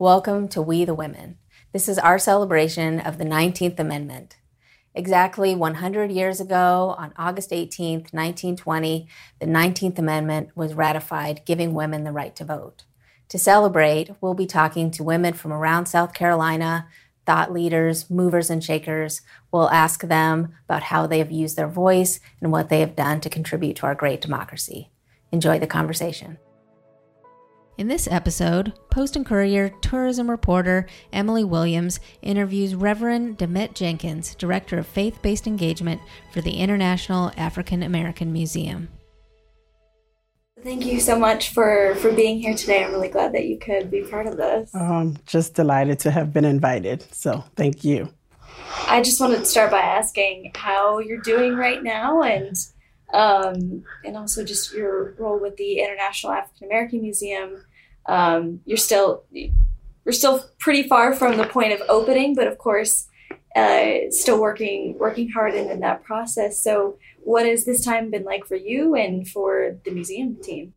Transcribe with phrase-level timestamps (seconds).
[0.00, 1.38] Welcome to We the Women.
[1.72, 4.36] This is our celebration of the 19th Amendment.
[4.94, 9.08] Exactly 100 years ago, on August 18, 1920,
[9.40, 12.84] the 19th Amendment was ratified, giving women the right to vote.
[13.30, 16.86] To celebrate, we'll be talking to women from around South Carolina,
[17.26, 19.22] thought leaders, movers, and shakers.
[19.50, 23.20] We'll ask them about how they have used their voice and what they have done
[23.22, 24.92] to contribute to our great democracy.
[25.32, 26.38] Enjoy the conversation.
[27.78, 34.78] In this episode, Post and Courier tourism reporter Emily Williams interviews Reverend Demette Jenkins, Director
[34.78, 36.00] of Faith Based Engagement
[36.32, 38.88] for the International African American Museum.
[40.64, 42.82] Thank you so much for, for being here today.
[42.82, 44.74] I'm really glad that you could be part of this.
[44.74, 47.02] Um, just delighted to have been invited.
[47.14, 48.12] So thank you.
[48.88, 52.56] I just wanted to start by asking how you're doing right now and
[53.12, 57.64] um, and also just your role with the International African American Museum.
[58.08, 59.24] Um, you're still
[60.04, 63.08] we're still pretty far from the point of opening, but of course,
[63.54, 66.62] uh, still working working hard in, in that process.
[66.62, 70.74] So, what has this time been like for you and for the museum team?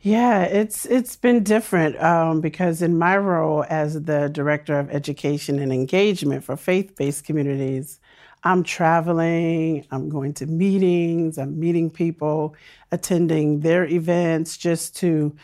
[0.00, 5.58] Yeah, it's it's been different um, because in my role as the director of education
[5.58, 8.00] and engagement for faith-based communities,
[8.42, 12.54] I'm traveling, I'm going to meetings, I'm meeting people,
[12.92, 15.34] attending their events just to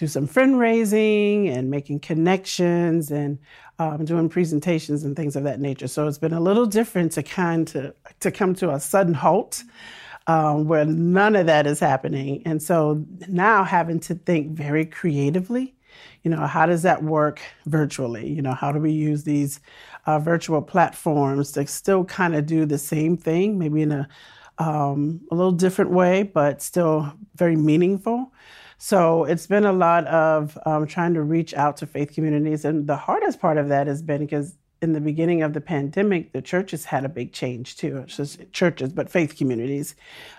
[0.00, 3.38] do some friend raising and making connections and
[3.78, 5.88] um, doing presentations and things of that nature.
[5.88, 9.62] So it's been a little different to kind to to come to a sudden halt
[10.26, 12.42] um, where none of that is happening.
[12.46, 15.74] And so now having to think very creatively,
[16.22, 18.26] you know, how does that work virtually?
[18.26, 19.60] You know, how do we use these
[20.06, 24.08] uh, virtual platforms to still kind of do the same thing, maybe in a
[24.56, 28.30] um, a little different way, but still very meaningful.
[28.82, 32.64] So it's been a lot of um, trying to reach out to faith communities.
[32.64, 36.32] And the hardest part of that has been because in the beginning of the pandemic,
[36.32, 38.06] the churches had a big change too.
[38.52, 39.96] Churches, but faith communities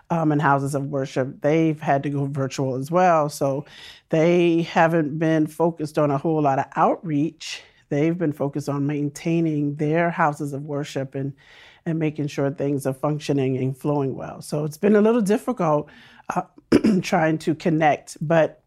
[0.10, 3.30] um, and houses of worship, they've had to go virtual as well.
[3.30, 3.64] So
[4.10, 7.62] they haven't been focused on a whole lot of outreach.
[7.90, 11.34] They've been focused on maintaining their houses of worship and
[11.86, 14.42] and making sure things are functioning and flowing well.
[14.42, 15.90] So it's been a little difficult
[16.36, 16.44] uh,
[17.02, 18.62] trying to connect, but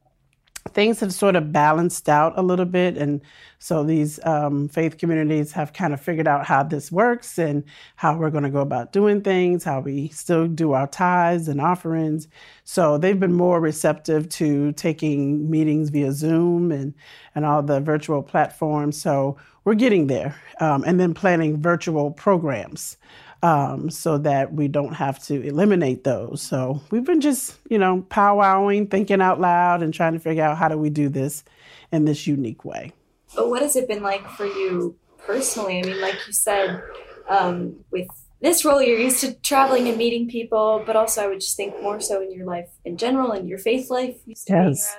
[0.73, 2.97] things have sort of balanced out a little bit.
[2.97, 3.21] And
[3.59, 7.65] so these um, faith communities have kind of figured out how this works and
[7.97, 11.61] how we're going to go about doing things, how we still do our tithes and
[11.61, 12.29] offerings.
[12.65, 16.95] So they've been more receptive to taking meetings via Zoom and,
[17.35, 19.01] and all the virtual platforms.
[19.01, 20.35] So we're getting there.
[20.61, 22.97] Um, and then planning virtual programs
[23.45, 26.41] um, so that we don't have to eliminate those.
[26.41, 30.57] So we've been just, you know, powwowing, thinking out loud, and trying to figure out
[30.57, 31.45] how do we do this
[31.93, 32.93] in this unique way.
[33.37, 35.79] But what has it been like for you personally?
[35.79, 36.83] I mean, like you said,
[37.29, 38.09] um, with
[38.45, 41.81] this role, you're used to traveling and meeting people, but also I would just think
[41.83, 44.17] more so in your life in general and your faith life.
[44.27, 44.97] Used yes.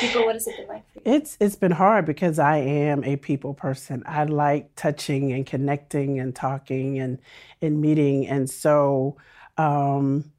[0.00, 0.24] people.
[0.24, 1.14] What has it been like for you?
[1.14, 4.02] It's it's been hard because I am a people person.
[4.06, 7.18] I like touching and connecting and talking and
[7.60, 9.16] and meeting, and so.
[9.56, 10.32] Um,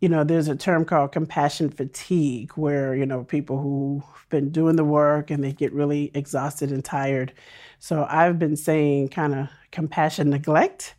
[0.00, 4.74] you know, there's a term called compassion fatigue where, you know, people who've been doing
[4.74, 7.32] the work and they get really exhausted and tired.
[7.78, 10.94] So I've been saying kind of compassion neglect.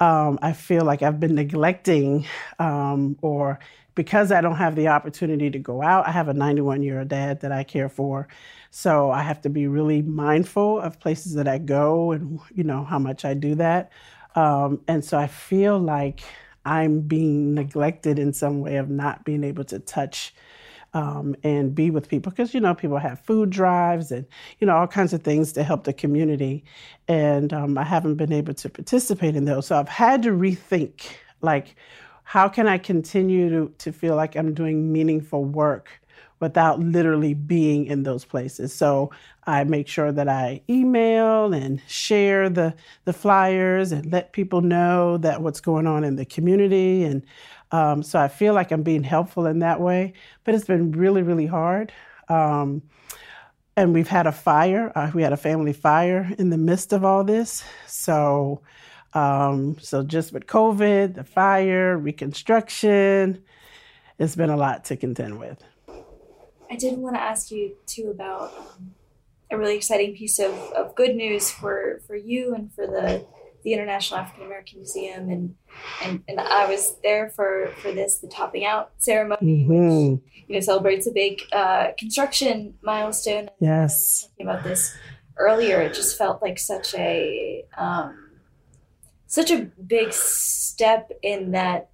[0.00, 2.26] Um, I feel like I've been neglecting
[2.58, 3.60] um, or
[3.94, 7.08] because I don't have the opportunity to go out, I have a 91 year old
[7.08, 8.26] dad that I care for.
[8.70, 12.82] So I have to be really mindful of places that I go and, you know,
[12.82, 13.92] how much I do that.
[14.34, 16.22] Um, and so I feel like
[16.64, 20.34] I'm being neglected in some way of not being able to touch
[20.94, 24.26] um, and be with people because you know people have food drives and
[24.60, 26.64] you know all kinds of things to help the community
[27.08, 31.02] and um, i haven't been able to participate in those so i've had to rethink
[31.42, 31.76] like
[32.22, 36.00] how can i continue to, to feel like i'm doing meaningful work
[36.40, 38.72] without literally being in those places.
[38.74, 39.10] So
[39.46, 42.74] I make sure that I email and share the
[43.04, 47.04] the flyers and let people know that what's going on in the community.
[47.04, 47.24] And
[47.74, 50.12] um, so I feel like I'm being helpful in that way.
[50.44, 51.92] But it's been really, really hard.
[52.28, 52.82] Um,
[53.76, 54.92] and we've had a fire.
[54.94, 57.64] Uh, we had a family fire in the midst of all this.
[57.88, 58.60] So,
[59.12, 63.42] um, so just with COVID, the fire, reconstruction,
[64.20, 65.60] it's been a lot to contend with.
[66.70, 68.94] I did want to ask you too about um,
[69.50, 73.26] a really exciting piece of, of good news for, for you and for the
[73.64, 75.54] the International African American Museum, and,
[76.02, 80.12] and and I was there for for this the topping out ceremony, mm-hmm.
[80.12, 83.48] which you know celebrates a big uh, construction milestone.
[83.60, 84.94] Yes, talking about this
[85.38, 88.32] earlier, it just felt like such a um,
[89.26, 91.88] such a big step in that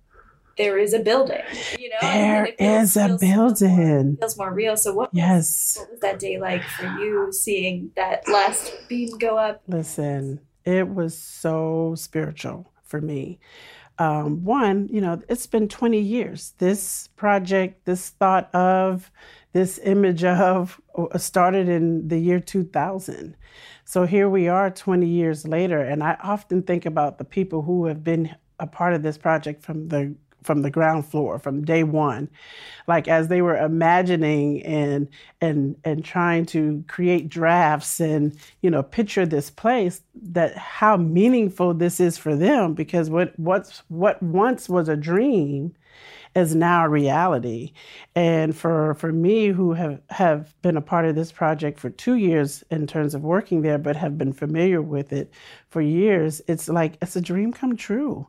[0.59, 1.41] there is a building.
[1.79, 4.07] You know, there is a building.
[4.07, 4.77] More, feels more real.
[4.77, 5.11] So what?
[5.13, 5.77] Yes.
[5.77, 7.33] Was, what was that day like for you?
[7.33, 9.63] Seeing that last beam go up.
[9.69, 13.39] Listen, it was so spiritual for me.
[13.99, 16.55] Um, one, you know, it's been 20 years.
[16.57, 19.11] This project, this thought of,
[19.53, 23.37] this image of uh, started in the year 2000.
[23.85, 27.87] So here we are 20 years later, and I often think about the people who
[27.87, 31.83] have been a part of this project from the from the ground floor from day
[31.83, 32.29] one
[32.87, 35.09] like as they were imagining and
[35.41, 41.75] and and trying to create drafts and you know picture this place that how meaningful
[41.75, 45.73] this is for them because what what's what once was a dream
[46.35, 47.73] is now a reality.
[48.15, 52.15] And for for me, who have have been a part of this project for two
[52.15, 55.33] years in terms of working there, but have been familiar with it
[55.69, 58.27] for years, it's like it's a dream come true.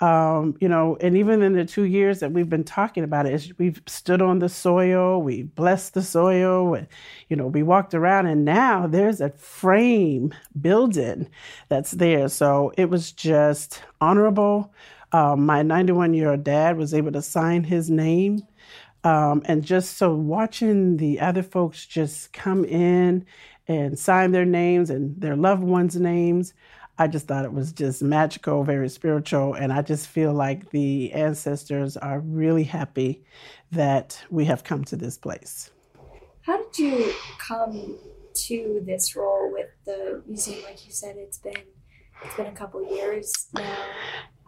[0.00, 3.52] Um, you know, and even in the two years that we've been talking about it,
[3.58, 6.86] we've stood on the soil, we blessed the soil, and,
[7.28, 11.28] you know, we walked around, and now there's a frame building
[11.68, 12.28] that's there.
[12.28, 14.72] So it was just honorable.
[15.12, 18.42] Um, my 91 year old dad was able to sign his name.
[19.04, 23.24] Um, and just so watching the other folks just come in
[23.68, 26.54] and sign their names and their loved ones' names,
[26.98, 29.54] I just thought it was just magical, very spiritual.
[29.54, 33.24] And I just feel like the ancestors are really happy
[33.72, 35.70] that we have come to this place.
[36.42, 37.96] How did you come
[38.34, 40.64] to this role with the museum?
[40.64, 41.54] Like you said, it's been
[42.24, 43.76] it's been a couple years now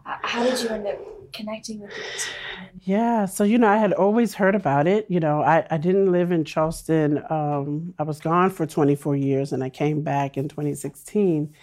[0.03, 0.97] how did you end up
[1.33, 2.35] connecting with the museum?
[2.81, 5.05] Yeah, so you know, I had always heard about it.
[5.09, 7.23] You know, I, I didn't live in Charleston.
[7.29, 11.53] Um, I was gone for 24 years, and I came back in 2016.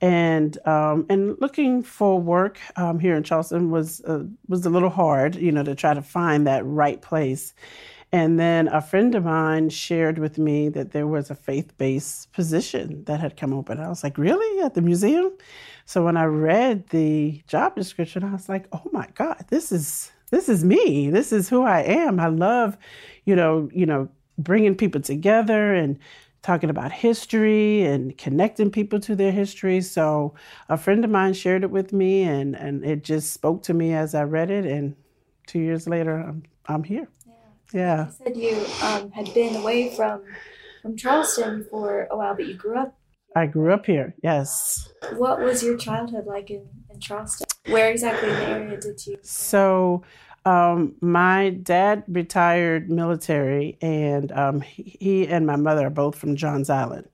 [0.00, 4.90] And um, and looking for work um, here in Charleston was uh, was a little
[4.90, 7.54] hard, you know, to try to find that right place.
[8.12, 12.32] And then a friend of mine shared with me that there was a faith based
[12.32, 13.80] position that had come open.
[13.80, 14.62] I was like, really?
[14.62, 15.32] At the museum?
[15.86, 20.12] So when I read the job description, I was like, oh my God, this is
[20.30, 21.10] this is me.
[21.10, 22.18] This is who I am.
[22.18, 22.76] I love,
[23.24, 24.08] you know, you know,
[24.38, 25.98] bringing people together and
[26.42, 29.80] talking about history and connecting people to their history.
[29.80, 30.34] So
[30.68, 33.94] a friend of mine shared it with me and and it just spoke to me
[33.94, 34.94] as I read it and
[35.46, 37.08] 2 years later I'm I'm here.
[37.26, 37.36] Yeah.
[37.72, 38.06] yeah.
[38.06, 40.22] You said you um, had been away from
[40.82, 42.96] from Charleston for a while, but you grew up
[43.36, 44.88] I grew up here, yes.
[45.12, 47.46] What was your childhood like in, in Charleston?
[47.66, 49.18] Where exactly in the area did you?
[49.20, 50.04] So,
[50.46, 56.70] um, my dad retired military, and um, he and my mother are both from Johns
[56.70, 57.08] Island.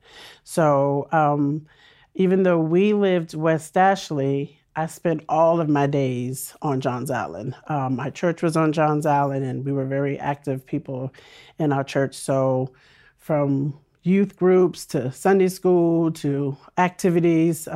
[0.45, 1.67] So, um,
[2.15, 7.57] even though we lived West Ashley, I spent all of my days on Johns Island.
[7.69, 11.11] Um, my church was on Johns Island, and we were very active people
[11.59, 12.15] in our church.
[12.15, 12.71] So,
[13.17, 17.67] from youth groups to Sunday school to activities.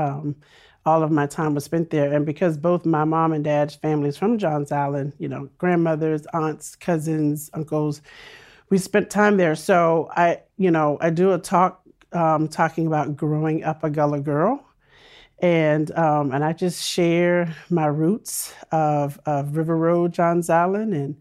[0.86, 2.12] All of my time was spent there.
[2.12, 6.76] And because both my mom and dad's families from Johns Island, you know, grandmothers, aunts,
[6.76, 8.00] cousins, uncles,
[8.70, 9.56] we spent time there.
[9.56, 14.20] So I, you know, I do a talk um, talking about growing up a Gullah
[14.20, 14.62] girl.
[15.40, 21.16] And um, and I just share my roots of, of River Road, Johns Island, and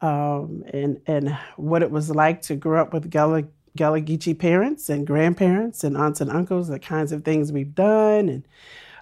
[0.00, 3.44] um, and and what it was like to grow up with Gullah
[3.76, 8.28] Gullah Geechee parents and grandparents and aunts and uncles, the kinds of things we've done
[8.30, 8.46] and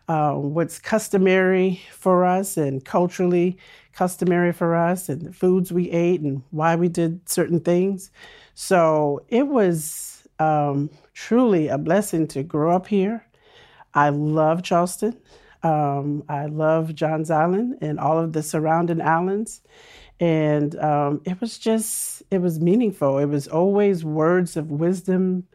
[0.08, 3.56] uh, what's customary for us and culturally
[3.92, 8.10] customary for us and the foods we ate and why we did certain things.
[8.54, 13.26] So it was um, truly a blessing to grow up here.
[13.94, 15.18] I love Charleston.
[15.62, 19.62] Um, I love Johns Island and all of the surrounding islands
[20.20, 25.46] and um, it was just it was meaningful it was always words of wisdom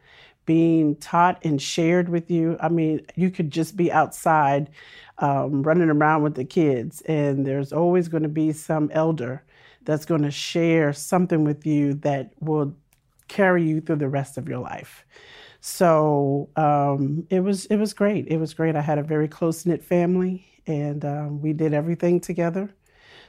[0.45, 2.57] being taught and shared with you.
[2.59, 4.69] I mean you could just be outside
[5.17, 9.43] um, running around with the kids and there's always going to be some elder
[9.83, 12.75] that's going to share something with you that will
[13.27, 15.05] carry you through the rest of your life.
[15.61, 18.27] So um, it was it was great.
[18.27, 18.75] It was great.
[18.75, 22.69] I had a very close-knit family and um, we did everything together.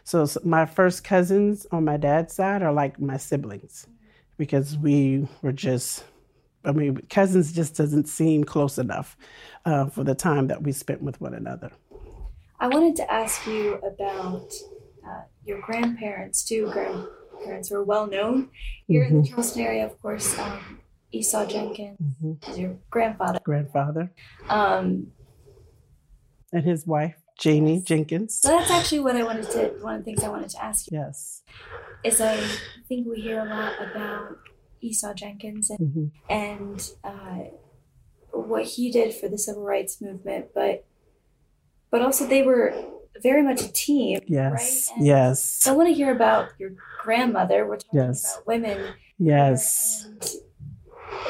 [0.04, 3.87] So, so my first cousins on my dad's side are like my siblings
[4.37, 6.04] because we were just
[6.64, 9.16] I mean, cousins just doesn't seem close enough
[9.64, 11.71] uh, for the time that we spent with one another.
[12.61, 14.52] I wanted to ask you about
[15.07, 16.71] uh, your grandparents, too.
[16.71, 18.50] Grandparents who are well known
[18.87, 19.16] here mm-hmm.
[19.16, 19.35] in the mm-hmm.
[19.35, 20.38] Charleston area, of course.
[20.38, 20.78] Um,
[21.11, 22.61] Esau Jenkins, mm-hmm.
[22.61, 23.38] your grandfather.
[23.45, 24.11] Grandfather.
[24.49, 25.09] Um,
[26.52, 27.85] and his wife, Janie yes.
[27.85, 28.38] Jenkins.
[28.40, 30.90] So that's actually what I wanted to, one of the things I wanted to ask
[30.90, 30.99] you.
[30.99, 31.42] Yes.
[32.04, 32.38] Is I
[32.88, 34.38] think we hear a lot about
[34.82, 36.32] Esau Jenkins and, mm-hmm.
[36.32, 37.50] and uh,
[38.32, 40.84] what he did for the civil rights movement, but
[41.90, 42.74] but also they were
[43.22, 44.20] very much a team.
[44.26, 44.90] Yes.
[44.96, 45.04] Right?
[45.04, 45.66] yes.
[45.66, 46.70] I want to hear about your
[47.02, 47.66] grandmother.
[47.66, 48.34] We're talking yes.
[48.34, 48.94] about women.
[49.18, 50.08] Yes.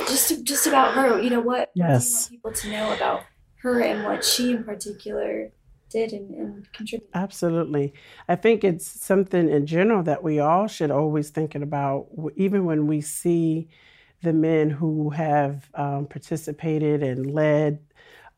[0.06, 1.20] Just just about her.
[1.20, 1.70] You know what?
[1.74, 2.30] Yes.
[2.30, 3.24] What do you want people to know about
[3.56, 5.50] her and what she in particular
[5.92, 7.10] did and, and contributed.
[7.14, 7.92] Absolutely.
[8.28, 12.06] I think it's something in general that we all should always thinking about,
[12.36, 13.68] even when we see
[14.22, 17.78] the men who have um, participated and led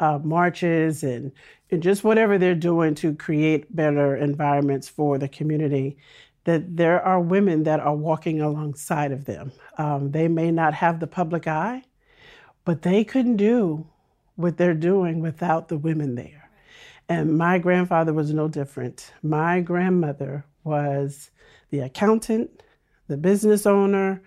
[0.01, 1.31] uh, marches and,
[1.71, 5.97] and just whatever they're doing to create better environments for the community,
[6.45, 9.53] that there are women that are walking alongside of them.
[9.79, 11.83] Um, they may not have the public eye,
[12.65, 13.87] but they couldn't do
[14.37, 16.44] what they're doing without the women there.
[17.09, 19.13] And my grandfather was no different.
[19.23, 21.31] My grandmother was
[21.71, 22.63] the accountant,
[23.09, 24.23] the business owner,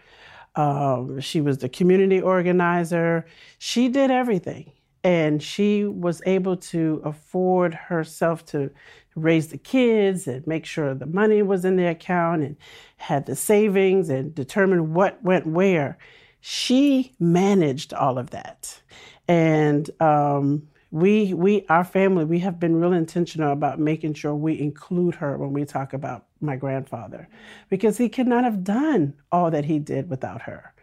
[0.58, 3.26] um, she was the community organizer.
[3.60, 4.72] She did everything.
[5.04, 8.72] And she was able to afford herself to
[9.16, 12.58] raise the kids and make sure the money was in the account and
[12.98, 15.98] had the savings and determine what went where.
[16.42, 18.82] She managed all of that.
[19.28, 24.60] And um, we we our family we have been real intentional about making sure we
[24.60, 27.28] include her when we talk about my grandfather
[27.70, 30.74] because he could not have done all that he did without her.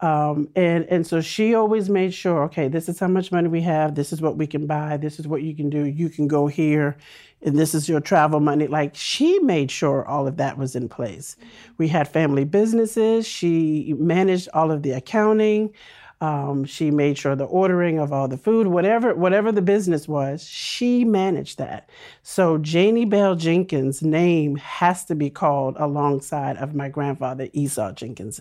[0.00, 3.60] Um, and and so she always made sure okay this is how much money we
[3.60, 3.94] have.
[3.94, 4.96] This is what we can buy.
[4.96, 5.84] This is what you can do.
[5.84, 6.96] You can go here
[7.42, 8.66] and this is your travel money.
[8.68, 11.36] Like she made sure all of that was in place.
[11.76, 13.28] We had family businesses.
[13.28, 15.72] She managed all of the accounting
[16.22, 20.44] um, she made sure the ordering of all the food, whatever whatever the business was,
[20.44, 21.90] she managed that.
[22.22, 28.40] So Janie Bell Jenkins' name has to be called alongside of my grandfather Esau Jenkins.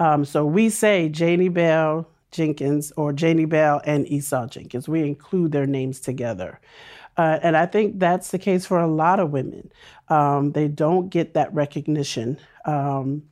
[0.00, 4.88] Um, so we say Janie Bell Jenkins or Janie Bell and Esau Jenkins.
[4.88, 6.60] We include their names together.
[7.16, 9.70] Uh, and I think that's the case for a lot of women.
[10.08, 12.38] Um, they don't get that recognition.
[12.64, 13.22] Um,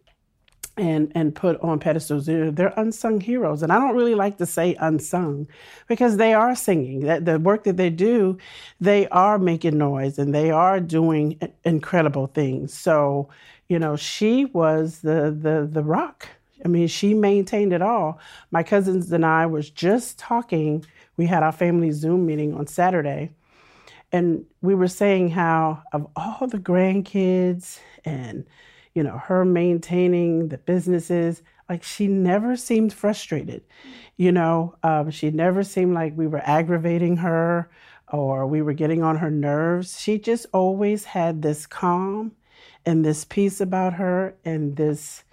[0.76, 2.26] and and put on pedestals.
[2.26, 5.46] They're, they're, unsung heroes, and I don't really like to say unsung
[5.86, 7.00] because they are singing.
[7.00, 8.38] That the work that they do,
[8.80, 12.72] they are making noise and they are doing incredible things.
[12.72, 13.28] So,
[13.68, 16.28] you know, she was the the the rock.
[16.64, 18.20] I mean, she maintained it all.
[18.50, 20.84] My cousins and I was just talking.
[21.16, 23.30] We had our family Zoom meeting on Saturday,
[24.10, 28.46] and we were saying how of all the grandkids and
[28.94, 31.42] you know, her maintaining the businesses.
[31.68, 33.62] Like she never seemed frustrated,
[34.16, 37.70] you know, um, she never seemed like we were aggravating her
[38.12, 39.98] or we were getting on her nerves.
[39.98, 42.32] She just always had this calm
[42.84, 45.24] and this peace about her and this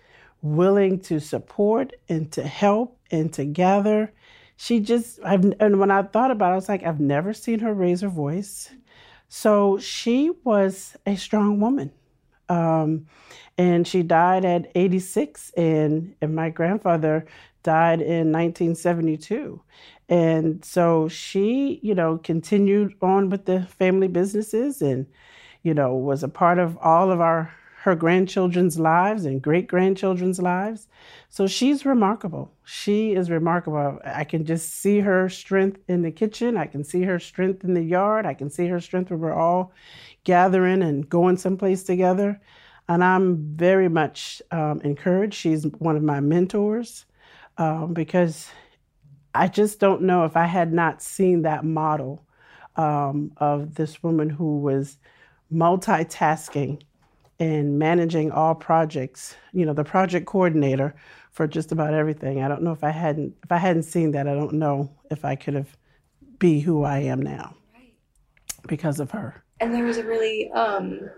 [0.42, 4.14] willing to support and to help and to gather.
[4.56, 7.60] She just, I've, and when I thought about it, I was like, I've never seen
[7.60, 8.72] her raise her voice.
[9.28, 11.92] So she was a strong woman.
[12.48, 13.08] Um,
[13.60, 17.26] and she died at 86, and, and my grandfather
[17.62, 19.62] died in 1972.
[20.08, 25.06] And so she, you know, continued on with the family businesses and,
[25.62, 30.40] you know, was a part of all of our her grandchildren's lives and great grandchildren's
[30.40, 30.88] lives.
[31.30, 32.54] So she's remarkable.
[32.64, 34.00] She is remarkable.
[34.06, 36.58] I can just see her strength in the kitchen.
[36.58, 38.26] I can see her strength in the yard.
[38.26, 39.74] I can see her strength when we're all
[40.24, 42.40] gathering and going someplace together.
[42.90, 45.36] And I'm very much um, encouraged.
[45.36, 47.06] She's one of my mentors
[47.60, 48.50] um, because
[49.36, 52.26] I just don't know if I had not seen that model
[52.78, 54.98] um, of this woman who was
[55.54, 56.82] multitasking
[57.40, 60.96] and managing all projects, you know, the project coordinator
[61.32, 62.42] for just about everything.
[62.42, 65.24] I don't know if I hadn't if I hadn't seen that, I don't know if
[65.24, 65.78] I could have
[66.40, 67.56] be who I am now.
[67.74, 67.94] Right.
[68.68, 69.44] Because of her.
[69.62, 71.10] And there was a really um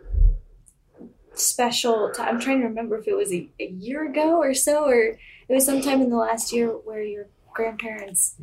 [1.34, 2.30] special time.
[2.30, 5.18] I'm trying to remember if it was a, a year ago or so, or
[5.50, 8.36] it was sometime in the last year where your grandparents'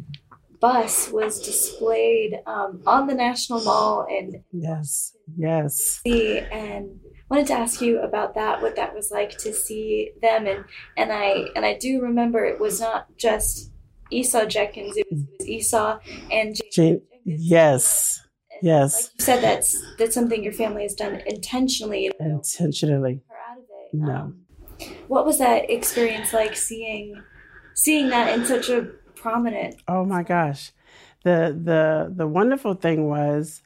[0.61, 4.07] bus was displayed um, on the National Mall.
[4.11, 6.01] And yes, yes.
[6.05, 6.99] See, and
[7.31, 10.65] wanted to ask you about that, what that was like to see them, and
[10.97, 13.71] and I and I do remember it was not just
[14.11, 15.99] Esau Jenkins; it was, it was Esau
[16.31, 16.71] and Jane.
[16.73, 18.21] Jane yes.
[18.63, 18.95] Yes.
[18.95, 22.11] Like you said, that's that's something your family has done intentionally.
[22.21, 23.23] Intentionally.
[23.51, 23.95] Out of it.
[23.95, 24.15] No.
[24.15, 24.45] Um,
[25.09, 27.23] what was that experience like seeing
[27.75, 28.89] seeing that in such a
[29.19, 29.77] prominent.
[29.87, 30.73] Oh my gosh,
[31.25, 33.63] the the the wonderful thing was,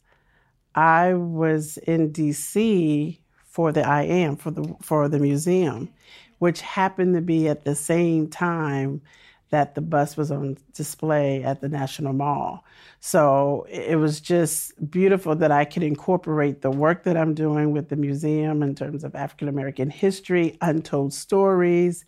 [0.74, 3.20] I was in D.C.
[3.46, 5.90] for the I am for the for the museum,
[6.38, 9.02] which happened to be at the same time
[9.52, 12.64] that the bus was on display at the National Mall.
[13.00, 17.90] So it was just beautiful that I could incorporate the work that I'm doing with
[17.90, 22.06] the museum in terms of African American history, untold stories.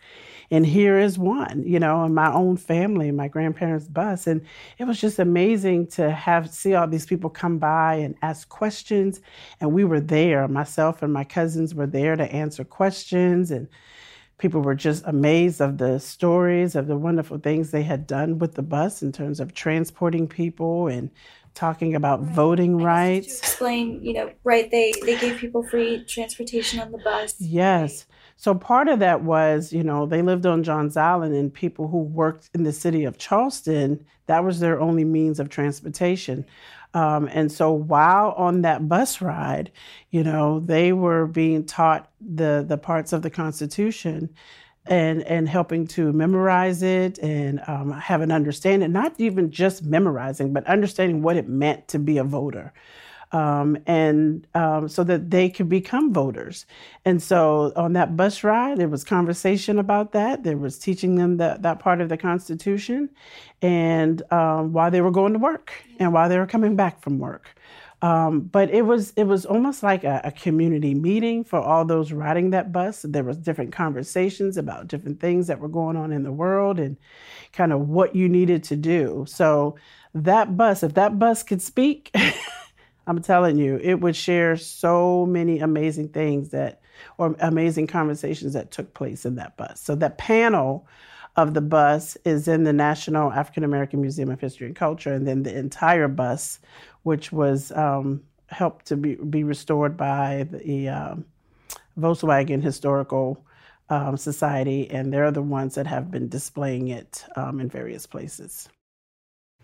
[0.51, 4.27] And here is one, you know, in my own family, my grandparents' bus.
[4.27, 4.41] And
[4.79, 9.21] it was just amazing to have see all these people come by and ask questions.
[9.61, 10.49] And we were there.
[10.49, 13.69] Myself and my cousins were there to answer questions and
[14.39, 18.55] people were just amazed of the stories of the wonderful things they had done with
[18.55, 21.11] the bus in terms of transporting people and
[21.55, 22.35] talking about right.
[22.35, 23.39] voting rights.
[23.39, 24.71] explain, you know, right?
[24.71, 27.37] They they gave people free transportation on the bus.
[27.41, 28.07] Yes.
[28.37, 31.99] So part of that was, you know, they lived on Johns Island, and people who
[31.99, 36.45] worked in the city of Charleston, that was their only means of transportation.
[36.95, 39.73] Um, and so while on that bus ride,
[40.11, 44.31] you know, they were being taught the the parts of the Constitution
[44.87, 50.53] and and helping to memorize it and um, have an understanding, not even just memorizing,
[50.53, 52.73] but understanding what it meant to be a voter
[53.35, 56.67] um, and um, so that they could become voters.
[57.05, 60.45] And so on that bus ride, there was conversation about that.
[60.45, 63.11] There was teaching them that, part of the Constitution,
[63.61, 67.49] and um, they were going to work and while they were coming back from work.
[68.03, 72.13] Um, but it was it was almost like a, a, community meeting for all those
[72.13, 73.03] riding that bus.
[73.03, 76.99] There was different conversations about different things that were going on in the world and
[77.53, 79.25] kind of what you needed to do.
[79.27, 79.77] So
[80.13, 82.15] that bus, if that bus could speak.
[83.07, 86.81] I'm telling you, it would share so many amazing things that,
[87.19, 89.81] or amazing conversations that took place in that bus.
[89.81, 90.87] So that panel
[91.37, 95.27] of the bus is in the National African American Museum of History and Culture, and
[95.27, 96.61] then the entire bus,
[97.03, 101.25] which was um, helped to be, be restored by the um,
[101.99, 103.45] Volkswagen Historical
[103.91, 108.69] um, Society, and they're the ones that have been displaying it um, in various places.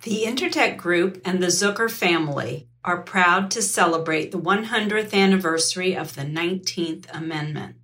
[0.02, 6.14] The Intertech Group and the Zucker family are proud to celebrate the 100th anniversary of
[6.14, 7.76] the 19th Amendment.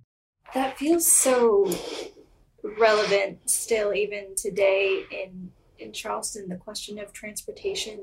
[0.55, 1.71] That feels so
[2.79, 7.99] relevant still, even today in, in Charleston, the question of transportation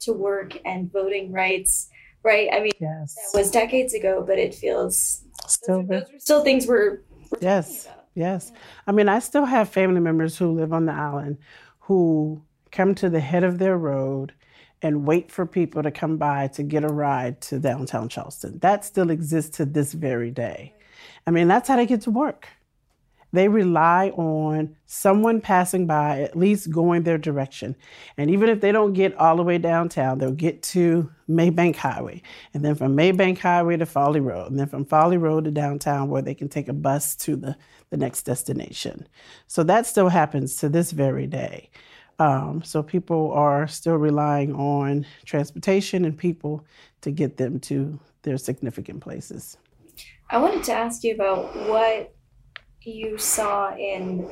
[0.00, 1.88] to work and voting rights,
[2.22, 2.48] right?
[2.52, 3.16] I mean, yes.
[3.32, 7.02] that was decades ago, but it feels still, those are, those are still things we're,
[7.32, 8.52] we're yes, yes.
[8.86, 11.38] I mean, I still have family members who live on the island
[11.80, 12.42] who
[12.76, 14.34] come to the head of their road
[14.82, 18.58] and wait for people to come by to get a ride to downtown Charleston.
[18.58, 20.74] That still exists to this very day.
[21.26, 22.48] I mean, that's how they get to work.
[23.32, 27.76] They rely on someone passing by, at least going their direction.
[28.16, 32.22] And even if they don't get all the way downtown, they'll get to Maybank Highway.
[32.54, 34.50] And then from Maybank Highway to Folly Road.
[34.50, 37.56] And then from Folly Road to downtown, where they can take a bus to the,
[37.90, 39.08] the next destination.
[39.46, 41.70] So that still happens to this very day.
[42.18, 46.64] Um, so people are still relying on transportation and people
[47.02, 49.58] to get them to their significant places.
[50.30, 52.14] I wanted to ask you about what
[52.82, 54.28] you saw in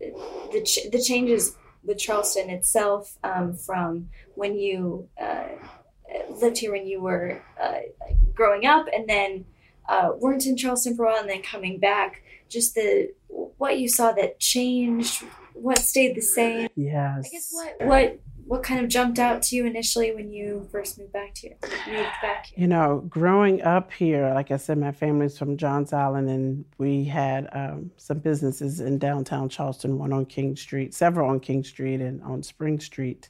[0.00, 5.48] the, ch- the changes with Charleston itself um, from when you uh,
[6.30, 7.78] lived here when you were uh,
[8.34, 9.44] growing up and then
[9.88, 12.22] uh, weren't in Charleston for a while and then coming back.
[12.48, 16.68] Just the what you saw that changed what stayed the same?
[16.76, 17.26] Yes.
[17.26, 20.98] I guess what what what kind of jumped out to you initially when you first
[20.98, 21.48] moved back to
[21.86, 22.60] moved back here?
[22.60, 27.04] You know, growing up here, like I said, my family's from Johns Island, and we
[27.04, 32.00] had um, some businesses in downtown Charleston, one on King Street, several on King Street,
[32.00, 33.28] and on Spring Street.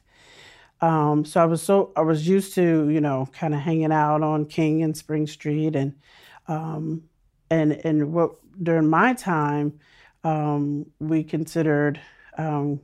[0.81, 4.23] Um, so I was so I was used to you know kind of hanging out
[4.23, 5.95] on King and Spring Street, and
[6.47, 7.03] um,
[7.49, 8.31] and and what
[8.61, 9.79] during my time
[10.23, 11.99] um, we considered
[12.37, 12.79] um,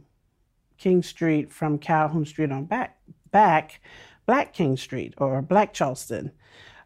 [0.78, 2.98] King Street from Calhoun Street on back,
[3.32, 3.82] back
[4.26, 6.32] Black King Street or Black Charleston.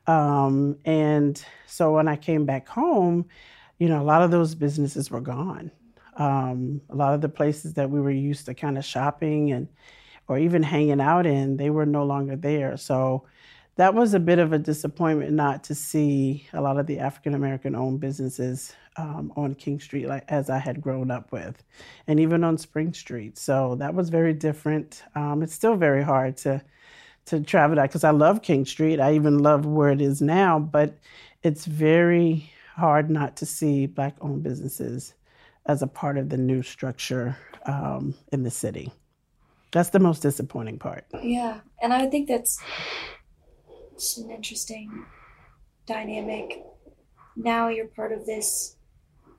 [0.07, 3.25] Um, and so when I came back home,
[3.79, 5.71] you know, a lot of those businesses were gone.
[6.15, 9.67] Um, a lot of the places that we were used to kind of shopping and
[10.27, 12.77] or even hanging out in, they were no longer there.
[12.77, 13.25] So
[13.75, 17.33] that was a bit of a disappointment not to see a lot of the African
[17.33, 21.63] American owned businesses um, on King Street, like as I had grown up with,
[22.07, 23.37] and even on Spring Street.
[23.37, 25.03] So that was very different.
[25.15, 26.61] Um, it's still very hard to
[27.25, 28.99] to travel that because I love King Street.
[28.99, 30.97] I even love where it is now, but
[31.41, 35.13] it's very hard not to see black owned businesses
[35.65, 38.91] as a part of the new structure um, in the city.
[39.71, 41.05] That's the most disappointing part.
[41.21, 42.59] Yeah, and I think that's
[44.17, 45.05] an interesting
[45.85, 46.63] dynamic.
[47.35, 48.75] Now you're part of this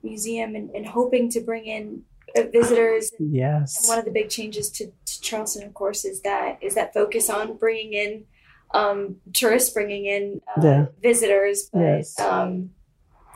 [0.04, 2.02] museum and, and hoping to bring in
[2.36, 3.10] uh, visitors.
[3.18, 3.78] Yes.
[3.82, 6.92] And one of the big changes to, to Charleston, of course, is that is that
[6.94, 8.24] focus on bringing in
[8.72, 10.86] um, tourists, bringing in uh, Yeah.
[11.02, 11.70] visitors.
[11.72, 12.18] But Yes.
[12.20, 12.70] um,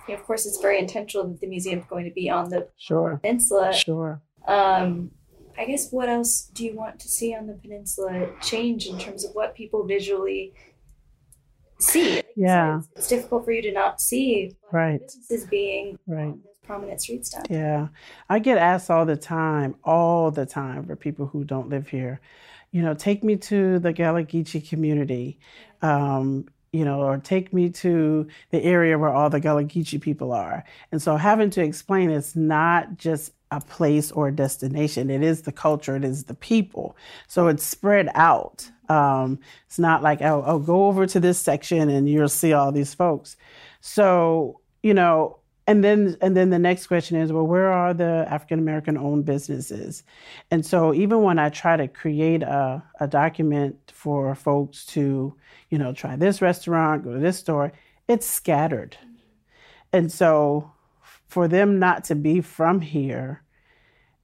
[0.08, 2.68] yeah, of course, it's very intentional that the museum is going to be on the
[2.76, 3.18] Sure.
[3.22, 3.72] peninsula.
[3.72, 4.20] Sure.
[4.46, 5.10] Um,
[5.56, 9.24] I guess what else do you want to see on the peninsula change in terms
[9.24, 10.54] of what people visually
[11.78, 12.16] see?
[12.16, 12.78] Like Yeah.
[12.78, 15.00] it's, it's difficult for you to not see Right.
[15.00, 16.34] businesses being Right.
[16.68, 17.44] Prominent streets down.
[17.48, 17.88] Yeah.
[18.28, 22.20] I get asked all the time, all the time for people who don't live here,
[22.70, 25.38] you know, take me to the Geechee community,
[25.80, 30.62] um, you know, or take me to the area where all the Geechee people are.
[30.92, 35.42] And so having to explain it's not just a place or a destination, it is
[35.42, 36.94] the culture, it is the people.
[37.26, 38.70] So it's spread out.
[38.90, 42.72] Um, it's not like, oh, oh, go over to this section and you'll see all
[42.72, 43.36] these folks.
[43.80, 45.37] So, you know,
[45.68, 49.26] and then and then the next question is well where are the african american owned
[49.26, 50.02] businesses?
[50.50, 55.36] And so even when i try to create a, a document for folks to
[55.68, 57.72] you know try this restaurant go to this store
[58.08, 58.96] it's scattered.
[59.92, 60.72] And so
[61.28, 63.42] for them not to be from here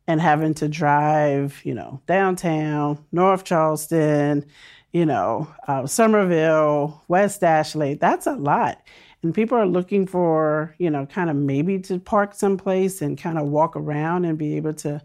[0.07, 4.45] and having to drive you know downtown north charleston
[4.93, 8.81] you know uh, summerville west ashley that's a lot
[9.25, 13.39] and people are looking for you know kind of maybe to park someplace and kind
[13.39, 15.01] of walk around and be able to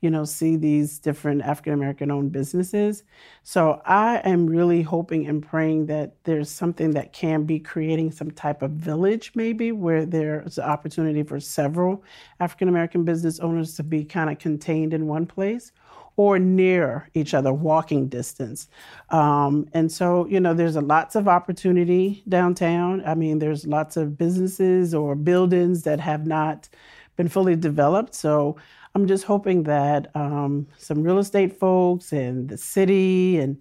[0.00, 3.04] you know see these different african american owned businesses.
[3.44, 8.32] So i am really hoping and praying that there's something that can be creating some
[8.32, 12.02] type of village maybe where there's an opportunity for several
[12.40, 15.72] african american business owners to be kind of contained in one place
[16.16, 18.68] or near each other, walking distance.
[19.10, 23.02] Um, and so, you know, there's a lots of opportunity downtown.
[23.06, 26.68] I mean, there's lots of businesses or buildings that have not
[27.16, 28.14] been fully developed.
[28.14, 28.56] So
[28.94, 33.60] I'm just hoping that um, some real estate folks and the city and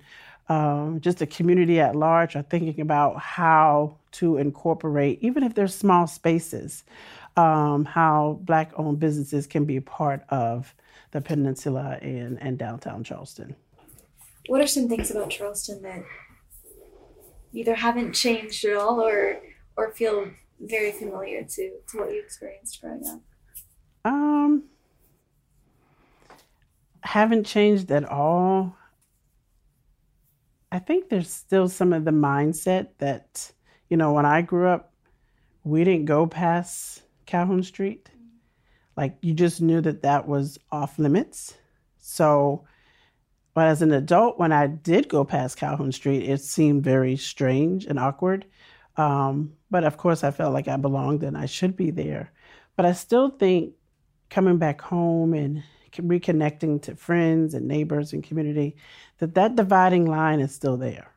[0.50, 5.76] um, just the community at large are thinking about how to incorporate, even if there's
[5.76, 6.84] small spaces,
[7.38, 10.74] um, how Black owned businesses can be part of
[11.12, 13.56] the peninsula and, and downtown Charleston.
[14.48, 16.04] What are some things about Charleston that
[17.54, 19.40] either haven't changed at all or
[19.76, 23.22] or feel very familiar to, to what you experienced growing up?
[24.04, 24.64] Um,
[27.02, 28.76] haven't changed at all.
[30.72, 33.52] I think there's still some of the mindset that,
[33.90, 34.94] you know, when I grew up,
[35.64, 38.10] we didn't go past Calhoun Street.
[39.00, 41.54] Like you just knew that that was off limits.
[42.00, 42.66] So,
[43.54, 47.86] but as an adult, when I did go past Calhoun Street, it seemed very strange
[47.86, 48.46] and awkward.
[48.98, 52.34] Um, but of course, I felt like I belonged and I should be there.
[52.76, 53.74] But I still think
[54.30, 58.76] coming back home and reconnecting to friends and neighbors and community,
[59.20, 61.10] that that dividing line is still there.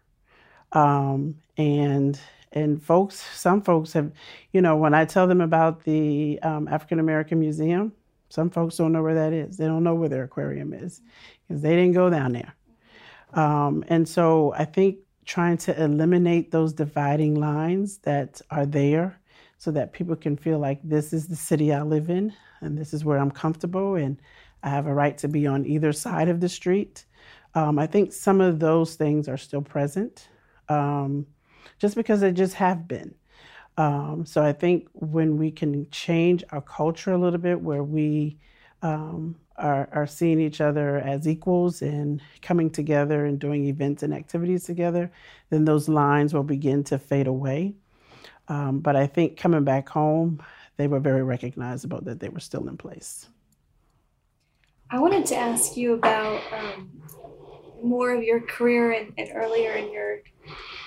[0.70, 2.16] Um, and
[2.52, 4.12] and folks, some folks have,
[4.52, 7.92] you know, when I tell them about the um, African American Museum,
[8.28, 9.56] some folks don't know where that is.
[9.56, 11.02] They don't know where their aquarium is
[11.46, 12.54] because they didn't go down there.
[13.34, 19.20] Um, and so I think trying to eliminate those dividing lines that are there
[19.58, 22.92] so that people can feel like this is the city I live in and this
[22.92, 24.18] is where I'm comfortable and
[24.62, 27.04] I have a right to be on either side of the street.
[27.54, 30.28] Um, I think some of those things are still present
[30.68, 31.26] um,
[31.78, 33.14] just because they just have been.
[33.76, 38.38] Um, so I think when we can change our culture a little bit where we
[38.82, 44.12] um, are, are seeing each other as equals and coming together and doing events and
[44.12, 45.10] activities together,
[45.50, 47.74] then those lines will begin to fade away.
[48.48, 50.42] Um, but I think coming back home,
[50.76, 53.28] they were very recognizable that they were still in place.
[54.90, 56.90] I wanted to ask you about um,
[57.82, 60.18] more of your career and, and earlier in your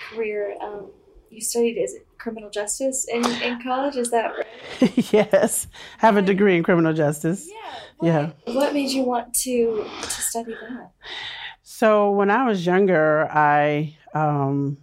[0.10, 0.56] career.
[0.62, 0.92] Um,
[1.30, 3.96] you studied is it criminal justice in, in college?
[3.96, 5.14] Is that right?
[5.14, 7.48] yes, have a degree in criminal justice.
[8.02, 8.32] Yeah.
[8.46, 8.54] Yeah.
[8.54, 10.92] What made you want to to study that?
[11.64, 14.78] So when I was younger, I um,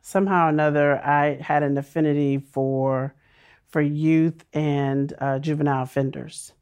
[0.00, 3.14] somehow or another I had an affinity for
[3.68, 6.52] for youth and uh, juvenile offenders.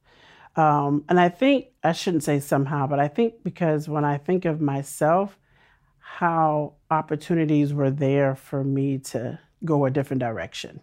[0.57, 4.44] Um, and I think I shouldn't say somehow, but I think because when I think
[4.44, 5.38] of myself,
[5.98, 10.80] how opportunities were there for me to go a different direction.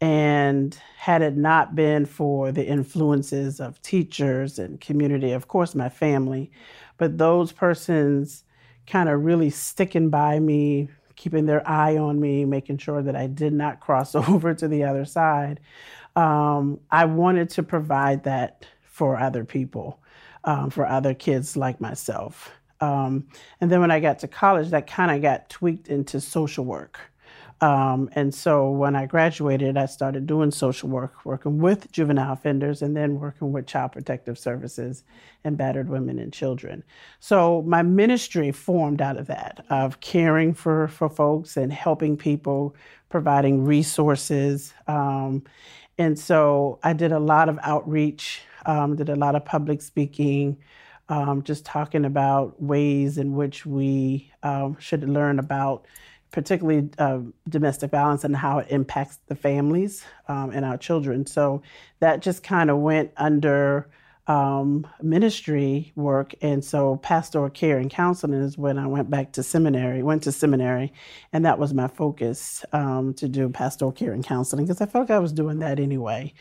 [0.00, 5.88] And had it not been for the influences of teachers and community, of course, my
[5.88, 6.50] family,
[6.96, 8.44] but those persons
[8.86, 13.26] kind of really sticking by me, keeping their eye on me, making sure that I
[13.26, 15.60] did not cross over to the other side.
[16.16, 20.00] Um, I wanted to provide that for other people,
[20.44, 22.52] um, for other kids like myself.
[22.80, 23.28] Um,
[23.60, 26.98] and then when I got to college, that kind of got tweaked into social work.
[27.62, 32.80] Um, and so when I graduated, I started doing social work, working with juvenile offenders,
[32.80, 35.04] and then working with child protective services
[35.44, 36.82] and battered women and children.
[37.18, 42.74] So my ministry formed out of that, of caring for, for folks and helping people,
[43.10, 44.72] providing resources.
[44.86, 45.42] Um,
[45.98, 50.56] and so I did a lot of outreach, um, did a lot of public speaking,
[51.10, 55.84] um, just talking about ways in which we um, should learn about
[56.30, 57.18] particularly uh,
[57.48, 61.26] domestic violence and how it impacts the families um, and our children.
[61.26, 61.62] So
[61.98, 63.90] that just kind of went under
[64.28, 66.34] um, ministry work.
[66.40, 70.32] And so pastoral care and counseling is when I went back to seminary, went to
[70.32, 70.92] seminary,
[71.32, 75.08] and that was my focus um, to do pastoral care and counseling because I felt
[75.08, 76.32] like I was doing that anyway.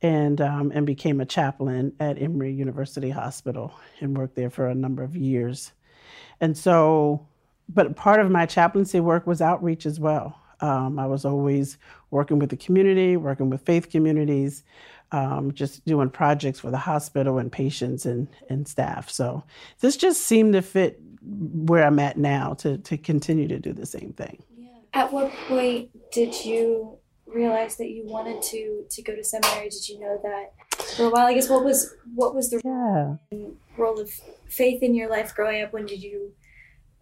[0.00, 4.74] And, um, and became a chaplain at Emory University Hospital and worked there for a
[4.74, 5.72] number of years.
[6.40, 7.26] And so
[7.68, 10.40] but part of my chaplaincy work was outreach as well.
[10.60, 11.78] Um, I was always
[12.10, 14.64] working with the community, working with faith communities,
[15.12, 19.08] um, just doing projects for the hospital and patients and, and staff.
[19.10, 19.44] So
[19.80, 23.86] this just seemed to fit where I'm at now to, to continue to do the
[23.86, 24.42] same thing.
[24.56, 24.68] Yeah.
[24.94, 26.98] At what point did you
[27.32, 29.68] realize that you wanted to to go to seminary?
[29.68, 31.26] Did you know that for a while?
[31.26, 33.48] I guess what was what was the yeah.
[33.76, 34.10] role of
[34.48, 35.72] faith in your life growing up?
[35.72, 36.32] When did you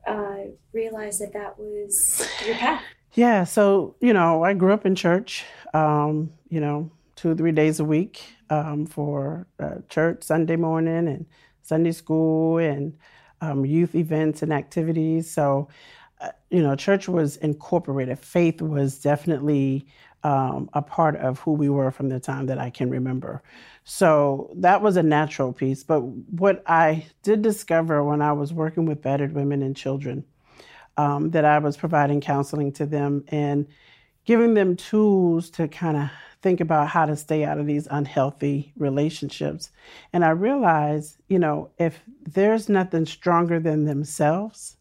[0.06, 2.82] uh, realize that that was your path?
[3.14, 5.44] Yeah, so you know, I grew up in church.
[5.72, 11.08] Um, you know, two or three days a week um, for uh, church Sunday morning
[11.08, 11.26] and
[11.62, 12.96] Sunday school and
[13.40, 15.30] um, youth events and activities.
[15.30, 15.68] So,
[16.20, 18.18] uh, you know, church was incorporated.
[18.18, 19.86] Faith was definitely
[20.22, 23.42] um, a part of who we were from the time that I can remember.
[23.84, 25.84] So that was a natural piece.
[25.84, 30.24] But what I did discover when I was working with battered women and children,
[30.96, 33.66] um, that I was providing counseling to them and
[34.24, 36.10] giving them tools to kind of
[36.42, 39.70] think about how to stay out of these unhealthy relationships.
[40.12, 44.76] And I realized, you know, if there's nothing stronger than themselves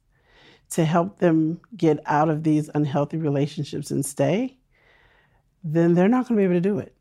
[0.71, 4.57] to help them get out of these unhealthy relationships and stay,
[5.65, 6.95] then they're not going to be able to do it.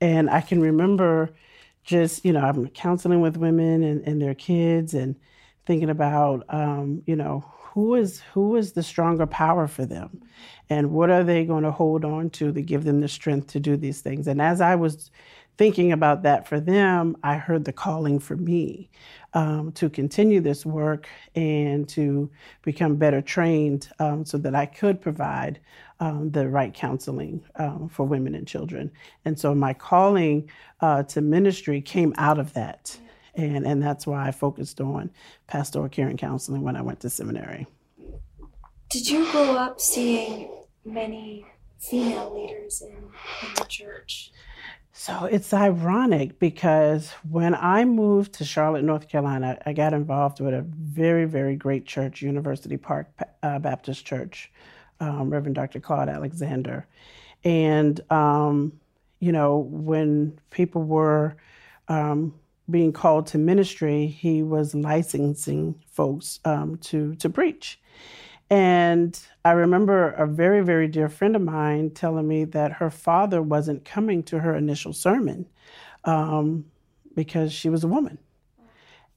[0.00, 1.34] And I can remember
[1.82, 5.16] just, you know, I'm counseling with women and, and their kids and
[5.66, 10.22] thinking about, um, you know, who is who is the stronger power for them
[10.70, 13.58] and what are they going to hold on to to give them the strength to
[13.58, 15.10] do these things and as i was
[15.56, 18.88] thinking about that for them i heard the calling for me
[19.34, 22.30] um, to continue this work and to
[22.62, 25.60] become better trained um, so that i could provide
[26.00, 28.90] um, the right counseling um, for women and children.
[29.24, 32.98] And so my calling uh, to ministry came out of that.
[33.34, 35.10] And, and that's why I focused on
[35.46, 37.66] pastoral care and counseling when I went to seminary.
[38.90, 40.50] Did you grow up seeing
[40.84, 41.46] many
[41.78, 44.30] female leaders in, in the church?
[44.96, 50.54] So it's ironic because when I moved to Charlotte, North Carolina, I got involved with
[50.54, 53.08] a very, very great church, University Park
[53.42, 54.52] uh, Baptist Church,
[55.00, 55.80] um, Reverend Dr.
[55.80, 56.86] Claude Alexander.
[57.42, 58.72] And, um,
[59.18, 61.38] you know, when people were
[61.88, 62.32] um,
[62.70, 67.80] being called to ministry, he was licensing folks um, to, to preach.
[68.50, 73.40] And I remember a very, very dear friend of mine telling me that her father
[73.42, 75.46] wasn't coming to her initial sermon
[76.04, 76.66] um,
[77.14, 78.18] because she was a woman.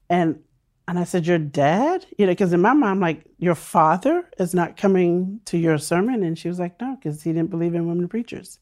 [0.10, 0.42] And
[0.88, 2.06] and I said, Your dad?
[2.18, 5.78] You know, because in my mind, I'm like, Your father is not coming to your
[5.78, 6.24] sermon?
[6.24, 8.60] And she was like, No, because he didn't believe in women preachers.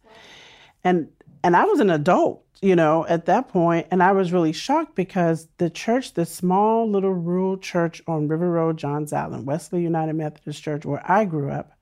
[0.84, 1.10] And
[1.46, 4.96] and I was an adult, you know, at that point, and I was really shocked
[4.96, 10.14] because the church, the small little rural church on River Road, Johns Island, Wesley United
[10.14, 11.74] Methodist Church, where I grew up,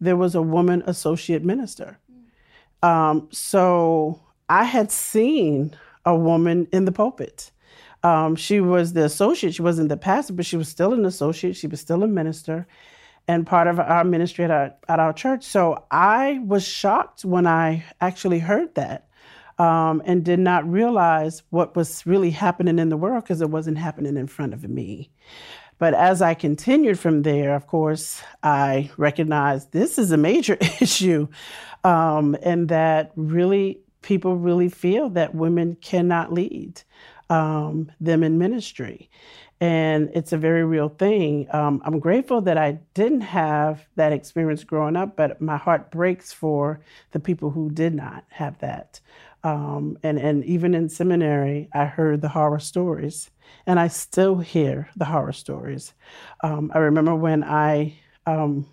[0.00, 2.00] there was a woman associate minister.
[2.82, 7.52] Um, so I had seen a woman in the pulpit.
[8.02, 9.54] Um, she was the associate.
[9.54, 11.54] She wasn't the pastor, but she was still an associate.
[11.54, 12.66] She was still a minister
[13.30, 15.44] and part of our ministry at our, at our church.
[15.44, 19.06] So I was shocked when I actually heard that
[19.56, 23.78] um, and did not realize what was really happening in the world because it wasn't
[23.78, 25.12] happening in front of me.
[25.78, 31.28] But as I continued from there, of course, I recognized this is a major issue,
[31.84, 36.82] um, and that really people really feel that women cannot lead
[37.28, 39.08] um, them in ministry.
[39.60, 41.46] And it's a very real thing.
[41.52, 46.32] Um, I'm grateful that I didn't have that experience growing up, but my heart breaks
[46.32, 46.80] for
[47.12, 49.00] the people who did not have that.
[49.44, 53.30] Um, and, and even in seminary, I heard the horror stories,
[53.66, 55.92] and I still hear the horror stories.
[56.42, 58.66] Um, I remember when I um,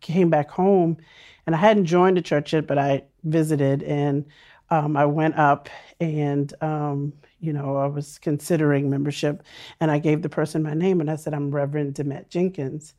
[0.00, 0.98] came back home,
[1.46, 4.26] and I hadn't joined the church yet, but I visited, and
[4.70, 5.68] um, I went up
[6.00, 9.42] and um, you know, I was considering membership,
[9.80, 12.94] and I gave the person my name, and I said, I'm Reverend Demet Jenkins.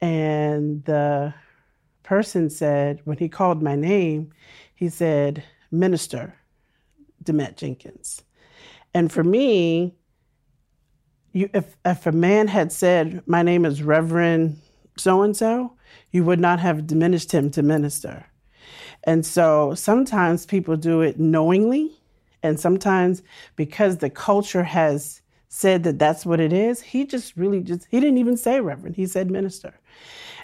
[0.00, 1.34] And the
[2.02, 4.32] person said, when he called my name,
[4.74, 6.34] he said, Minister
[7.22, 8.22] Demet Jenkins.
[8.94, 9.94] And for me,
[11.32, 14.60] you, if, if a man had said, My name is Reverend
[14.96, 15.72] so and so,
[16.10, 18.26] you would not have diminished him to minister.
[19.04, 21.99] And so sometimes people do it knowingly
[22.42, 23.22] and sometimes
[23.56, 28.00] because the culture has said that that's what it is, he just really just, he
[28.00, 29.74] didn't even say reverend, he said minister.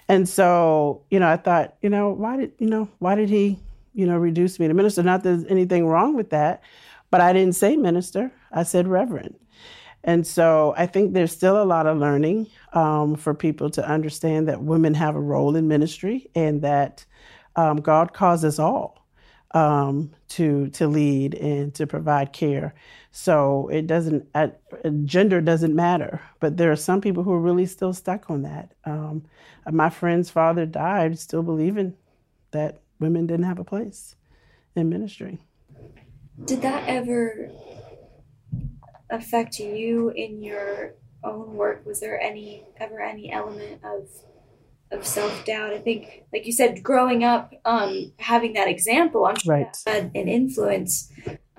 [0.09, 3.59] And so, you know, I thought, you know, why did, you know, why did he,
[3.93, 5.03] you know, reduce me to minister?
[5.03, 6.61] Not that there's anything wrong with that,
[7.09, 9.35] but I didn't say minister, I said reverend.
[10.03, 14.47] And so I think there's still a lot of learning um, for people to understand
[14.47, 17.05] that women have a role in ministry and that
[17.55, 19.06] um, God calls us all
[19.51, 22.73] um, to to lead and to provide care.
[23.11, 24.49] So it doesn't uh,
[25.05, 28.73] gender doesn't matter, but there are some people who are really still stuck on that.
[28.85, 29.25] Um,
[29.69, 31.95] my friend's father died still believing
[32.51, 34.15] that women didn't have a place
[34.75, 35.39] in ministry.
[36.45, 37.49] Did that ever
[39.09, 41.85] affect you in your own work?
[41.85, 44.07] Was there any ever any element of
[44.91, 45.73] of self doubt.
[45.73, 49.77] I think, like you said, growing up, um, having that example, I'm sure right.
[49.85, 51.11] had an influence.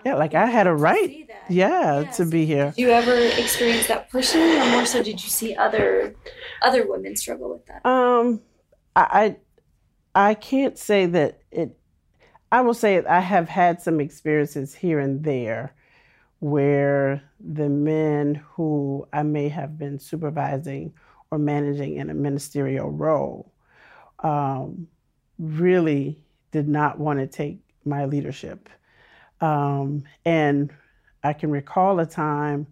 [0.05, 2.73] Yeah, like I had a right, yeah, to be here.
[2.77, 6.15] Did you ever experience that personally, or more so, did you see other
[6.63, 7.85] other women struggle with that?
[7.85, 8.41] Um,
[8.95, 9.37] I
[10.15, 11.79] I can't say that it.
[12.51, 15.75] I will say I have had some experiences here and there
[16.41, 20.95] where the men who I may have been supervising
[21.31, 23.53] or managing in a ministerial role
[24.21, 24.89] um,
[25.39, 28.69] really did not want to take my leadership.
[29.41, 30.73] Um, and
[31.23, 32.67] I can recall a time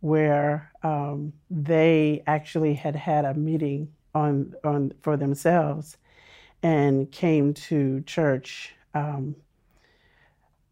[0.00, 5.96] where um, they actually had had a meeting on, on for themselves
[6.62, 9.36] and came to church um,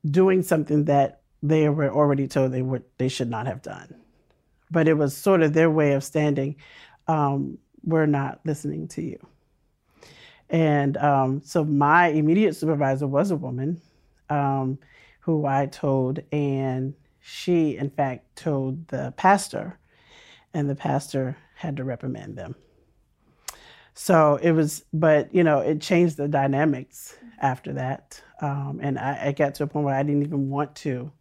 [0.09, 3.95] doing something that they were already told they would they should not have done.
[4.71, 6.57] But it was sort of their way of standing
[7.09, 9.19] um, we're not listening to you.
[10.51, 13.81] And um, so my immediate supervisor was a woman
[14.29, 14.79] um,
[15.21, 19.79] who I told, and she, in fact, told the pastor,
[20.53, 22.55] and the pastor had to reprimand them.
[23.95, 28.23] So it was, but you know, it changed the dynamics after that.
[28.41, 31.13] Um, and I, I, got to a point where I didn't even want to,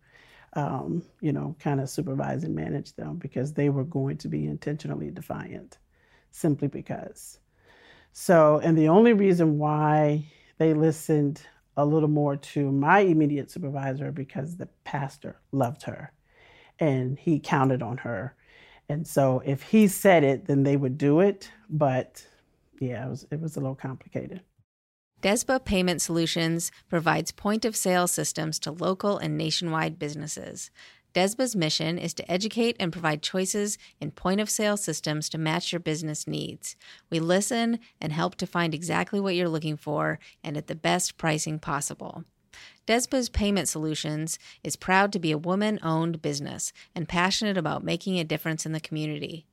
[0.53, 4.47] um, you know, kind of supervise and manage them because they were going to be
[4.47, 5.77] intentionally defiant
[6.31, 7.39] simply because.
[8.13, 10.25] So, and the only reason why
[10.57, 11.41] they listened
[11.77, 16.11] a little more to my immediate supervisor because the pastor loved her
[16.79, 18.35] and he counted on her.
[18.89, 21.49] And so if he said it, then they would do it.
[21.69, 22.27] But
[22.79, 24.41] yeah, it was, it was a little complicated.
[25.21, 30.71] DESBA Payment Solutions provides point of sale systems to local and nationwide businesses.
[31.13, 35.71] DESBA's mission is to educate and provide choices in point of sale systems to match
[35.71, 36.75] your business needs.
[37.11, 41.19] We listen and help to find exactly what you're looking for and at the best
[41.19, 42.23] pricing possible.
[42.87, 48.17] DESBA's Payment Solutions is proud to be a woman owned business and passionate about making
[48.17, 49.45] a difference in the community.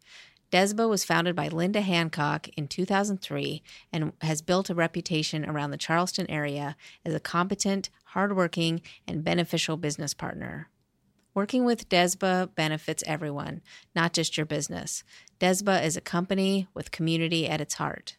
[0.51, 5.77] DESBA was founded by Linda Hancock in 2003 and has built a reputation around the
[5.77, 10.71] Charleston area as a competent, hardworking, and beneficial business partner.
[11.35, 13.61] Working with DESBA benefits everyone,
[13.95, 15.05] not just your business.
[15.39, 18.17] DESBA is a company with community at its heart.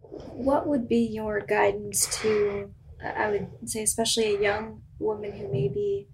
[0.00, 5.68] What would be your guidance to, I would say, especially a young woman who may
[5.68, 6.08] be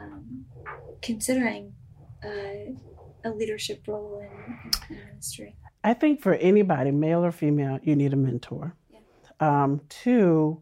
[0.00, 0.46] um,
[1.00, 1.74] considering
[2.24, 2.74] uh,
[3.24, 5.56] a leadership role in, in, ministry?
[5.84, 8.74] I think for anybody, male or female, you need a mentor.
[8.90, 8.98] Yeah.
[9.40, 10.60] Um, two,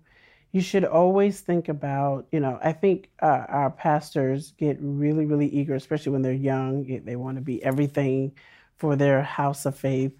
[0.52, 5.48] you should always think about, you know, I think uh, our pastors get really, really
[5.48, 7.02] eager, especially when they're young.
[7.04, 8.32] They want to be everything
[8.76, 10.12] for their house of faith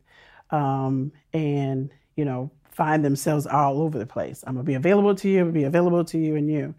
[0.51, 4.45] um, and, you know, find themselves all over the place.
[4.47, 6.75] I'm going to be available to you, be available to you and you.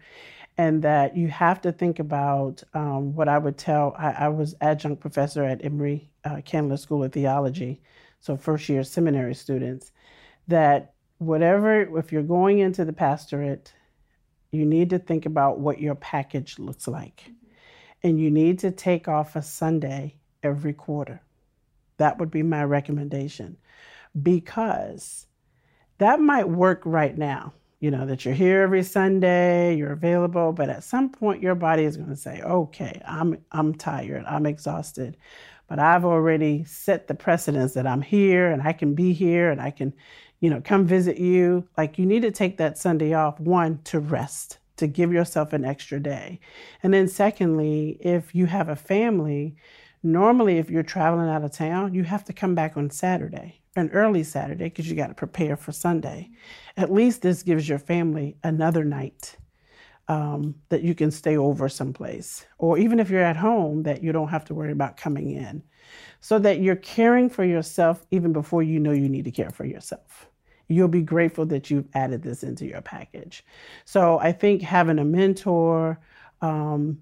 [0.58, 3.94] And that you have to think about um, what I would tell.
[3.96, 7.80] I, I, was adjunct professor at Emory uh, Candler School of Theology,
[8.20, 9.92] so first year seminary students,
[10.48, 13.72] that whatever, if you're going into the pastorate,
[14.50, 17.30] you need to think about what your package looks like.
[18.02, 21.20] And you need to take off a Sunday every quarter.
[21.98, 23.56] That would be my recommendation
[24.20, 25.26] because
[25.98, 27.52] that might work right now.
[27.80, 31.84] You know, that you're here every Sunday, you're available, but at some point your body
[31.84, 35.16] is going to say, okay, I'm, I'm tired, I'm exhausted,
[35.68, 39.60] but I've already set the precedence that I'm here and I can be here and
[39.60, 39.94] I can,
[40.40, 41.68] you know, come visit you.
[41.76, 45.64] Like you need to take that Sunday off, one, to rest, to give yourself an
[45.64, 46.40] extra day.
[46.82, 49.54] And then secondly, if you have a family,
[50.02, 53.90] Normally, if you're traveling out of town, you have to come back on Saturday, an
[53.90, 56.30] early Saturday, because you got to prepare for Sunday.
[56.76, 59.36] At least this gives your family another night
[60.08, 62.46] um, that you can stay over someplace.
[62.58, 65.62] Or even if you're at home, that you don't have to worry about coming in.
[66.20, 69.64] So that you're caring for yourself even before you know you need to care for
[69.64, 70.28] yourself.
[70.68, 73.44] You'll be grateful that you've added this into your package.
[73.84, 75.98] So I think having a mentor,
[76.42, 76.98] um,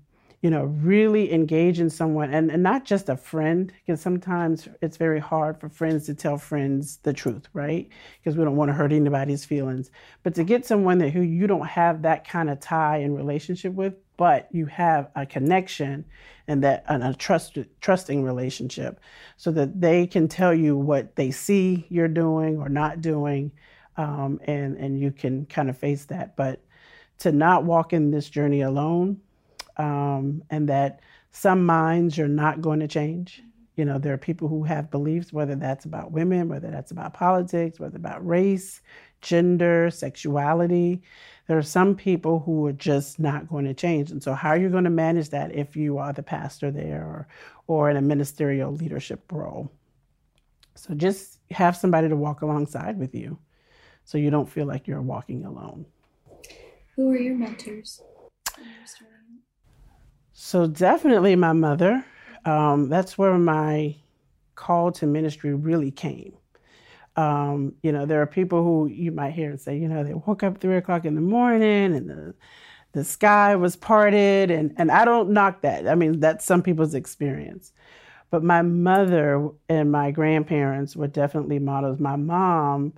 [0.46, 4.96] you know, really engage in someone and, and not just a friend, because sometimes it's
[4.96, 7.88] very hard for friends to tell friends the truth, right?
[8.20, 9.90] Because we don't want to hurt anybody's feelings.
[10.22, 13.72] But to get someone that who you don't have that kind of tie and relationship
[13.72, 16.04] with, but you have a connection
[16.46, 19.00] and that and a trust trusting relationship
[19.36, 23.50] so that they can tell you what they see you're doing or not doing
[23.96, 26.62] um, and and you can kind of face that but
[27.18, 29.20] to not walk in this journey alone
[29.76, 31.00] um, and that
[31.30, 33.42] some minds are not going to change.
[33.76, 37.12] You know, there are people who have beliefs, whether that's about women, whether that's about
[37.12, 38.80] politics, whether about race,
[39.20, 41.02] gender, sexuality.
[41.46, 44.10] There are some people who are just not going to change.
[44.10, 47.02] And so, how are you going to manage that if you are the pastor there
[47.02, 47.28] or,
[47.66, 49.70] or in a ministerial leadership role?
[50.74, 53.38] So, just have somebody to walk alongside with you
[54.04, 55.84] so you don't feel like you're walking alone.
[56.94, 58.00] Who are your mentors?
[60.38, 62.04] So definitely my mother.
[62.44, 63.96] Um, that's where my
[64.54, 66.34] call to ministry really came.
[67.16, 70.12] Um, you know, there are people who you might hear and say, you know, they
[70.12, 72.34] woke up three o'clock in the morning and the
[72.92, 75.88] the sky was parted, and and I don't knock that.
[75.88, 77.72] I mean, that's some people's experience.
[78.30, 81.98] But my mother and my grandparents were definitely models.
[81.98, 82.92] My mom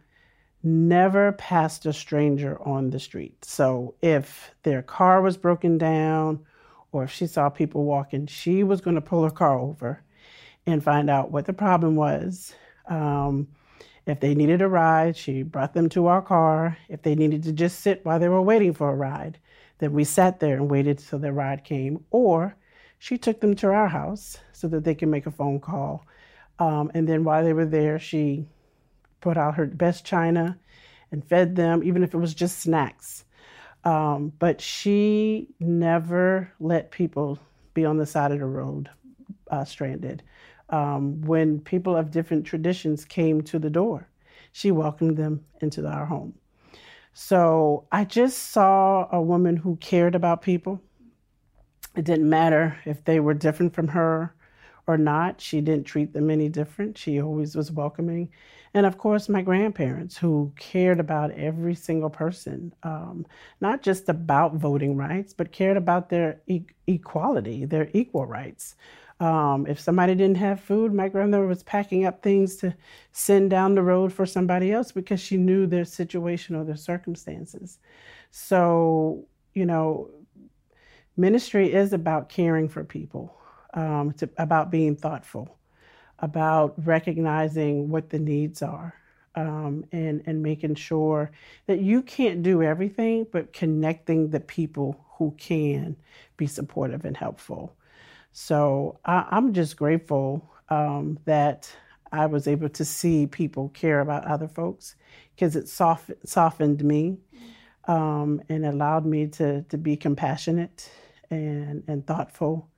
[0.65, 3.45] never passed a stranger on the street.
[3.45, 6.45] So if their car was broken down
[6.93, 10.03] or if she saw people walking, she was going to pull her car over
[10.67, 12.55] and find out what the problem was.
[12.89, 13.49] Um,
[14.07, 16.79] if they needed a ride, she brought them to our car.
[16.89, 19.39] If they needed to just sit while they were waiting for a ride,
[19.79, 22.05] then we sat there and waited till their ride came.
[22.11, 22.57] Or
[22.99, 26.07] she took them to our house so that they could make a phone call.
[26.59, 28.47] Um, and then while they were there, she
[29.21, 30.59] put out her best china
[31.13, 33.25] and fed them, even if it was just snacks.
[33.85, 37.39] Um, but she never let people
[37.75, 38.91] be on the side of the road
[39.51, 40.23] uh, stranded.
[40.71, 44.09] Um, when people of different traditions came to the door,
[44.53, 46.35] she welcomed them into our home.
[47.15, 50.81] So I just saw a woman who cared about people.
[51.97, 54.35] It didn't matter if they were different from her
[54.87, 55.41] or not.
[55.41, 56.97] She didn't treat them any different.
[56.99, 58.31] She always was welcoming.
[58.75, 63.27] And of course, my grandparents who cared about every single person, um,
[63.61, 68.77] not just about voting rights, but cared about their e- equality, their equal rights.
[69.21, 72.75] Um, if somebody didn't have food, my grandmother was packing up things to
[73.11, 77.79] send down the road for somebody else because she knew their situation or their circumstances.
[78.31, 80.11] So, you know,
[81.17, 83.37] ministry is about caring for people,
[83.75, 85.58] um, it's about being thoughtful
[86.19, 88.95] about recognizing what the needs are
[89.35, 91.31] um, and, and making sure
[91.67, 95.97] that you can't do everything, but connecting the people who can
[96.37, 97.75] be supportive and helpful.
[98.33, 101.73] So I, am just grateful um, that
[102.13, 104.97] I was able to see people care about other folks
[105.35, 107.19] because it soft, softened me
[107.87, 110.91] um, and allowed me to, to be compassionate
[111.31, 112.69] and, and thoughtful.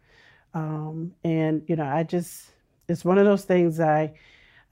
[0.55, 2.51] Um, and, you know, I just,
[2.91, 4.13] it's one of those things I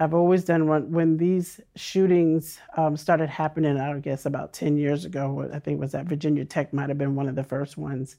[0.01, 3.79] I've always done when when these shootings um, started happening.
[3.79, 5.49] I guess about ten years ago.
[5.53, 8.17] I think was at Virginia Tech might have been one of the first ones.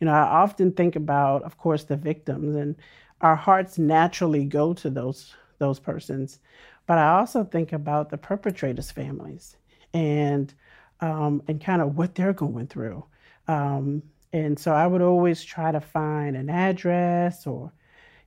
[0.00, 2.76] You know, I often think about, of course, the victims, and
[3.20, 6.38] our hearts naturally go to those those persons,
[6.86, 9.56] but I also think about the perpetrators' families
[9.92, 10.54] and
[11.00, 13.04] um, and kind of what they're going through.
[13.48, 17.72] Um, and so I would always try to find an address or,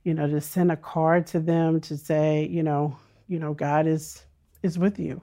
[0.04, 2.96] you know, to send a card to them to say, you know,
[3.28, 4.24] you know, God is
[4.62, 5.20] is with you,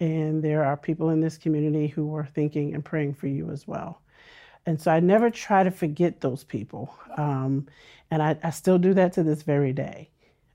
[0.00, 3.66] and there are people in this community who are thinking and praying for you as
[3.66, 4.00] well.
[4.64, 7.66] And so I never try to forget those people, um,
[8.10, 10.10] and I, I, still do that to this very day.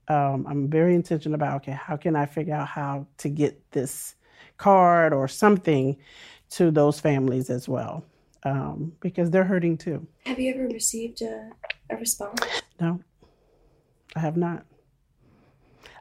[0.08, 4.14] Um, I'm very intentional about okay, how can I figure out how to get this
[4.58, 5.96] card or something
[6.50, 8.04] to those families as well
[8.44, 10.06] um, because they're hurting too.
[10.26, 11.50] Have you ever received a,
[11.90, 12.40] a response?
[12.80, 13.00] No,
[14.14, 14.66] I have not.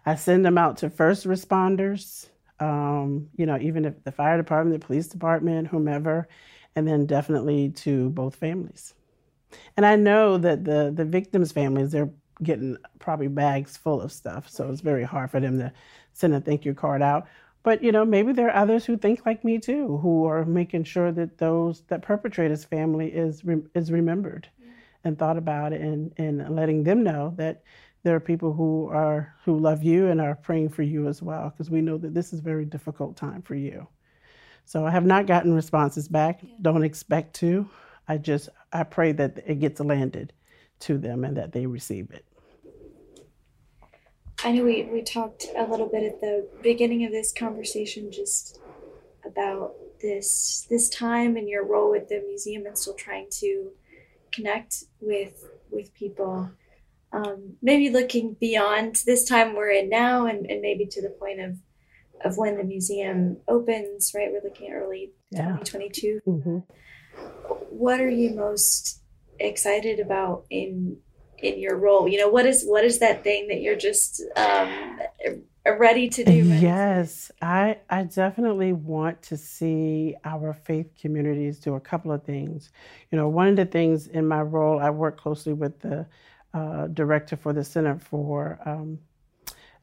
[0.05, 4.80] I send them out to first responders, um, you know, even if the fire department,
[4.80, 6.28] the police department, whomever,
[6.76, 8.93] and then definitely to both families.
[9.78, 12.09] And I know that the the victims' families, they're
[12.41, 15.72] getting probably bags full of stuff, so it's very hard for them to
[16.14, 17.28] send a thank you card out.
[17.64, 20.86] But you know, maybe there are others who think like me too, who are making
[20.86, 23.43] sure that those that perpetrators' family is
[23.76, 24.49] is remembered
[25.03, 27.64] and thought about and and letting them know that
[28.04, 31.49] there are people who are who love you and are praying for you as well,
[31.49, 33.88] because we know that this is a very difficult time for you.
[34.66, 36.41] So I have not gotten responses back.
[36.41, 36.49] Yeah.
[36.62, 37.70] Don't expect to.
[38.08, 40.34] I just I pray that it gets landed
[40.82, 42.26] to them and that they receive it.
[44.43, 48.60] I know we, we talked a little bit at the beginning of this conversation just
[49.24, 53.70] about this this time and your role with the museum and still trying to
[54.32, 56.49] connect with with people.
[57.14, 61.41] Um, maybe looking beyond this time we're in now and, and maybe to the point
[61.41, 61.57] of
[62.24, 64.30] of when the museum opens, right?
[64.32, 65.57] We're looking at early yeah.
[65.64, 66.22] 2022.
[66.28, 66.57] Mm-hmm.
[67.70, 69.01] What are you most
[69.39, 70.97] excited about in
[71.39, 74.99] in your role you know what is what is that thing that you're just um,
[75.80, 77.47] ready to do ready yes to do?
[77.47, 82.70] i i definitely want to see our faith communities do a couple of things
[83.12, 86.05] you know one of the things in my role i work closely with the
[86.54, 88.99] uh, director for the center for um,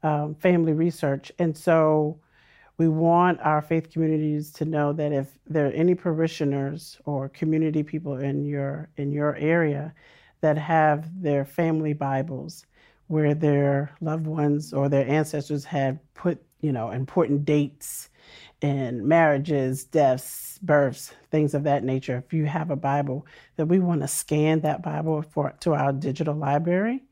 [0.02, 1.32] um, family research.
[1.38, 2.20] And so
[2.76, 7.82] we want our faith communities to know that if there are any parishioners or community
[7.82, 9.92] people in your in your area
[10.40, 12.64] that have their family Bibles
[13.08, 18.10] where their loved ones or their ancestors have put, you know, important dates
[18.62, 22.22] and marriages, deaths, births, things of that nature.
[22.24, 23.26] If you have a Bible,
[23.56, 27.04] that we want to scan that Bible for to our digital library,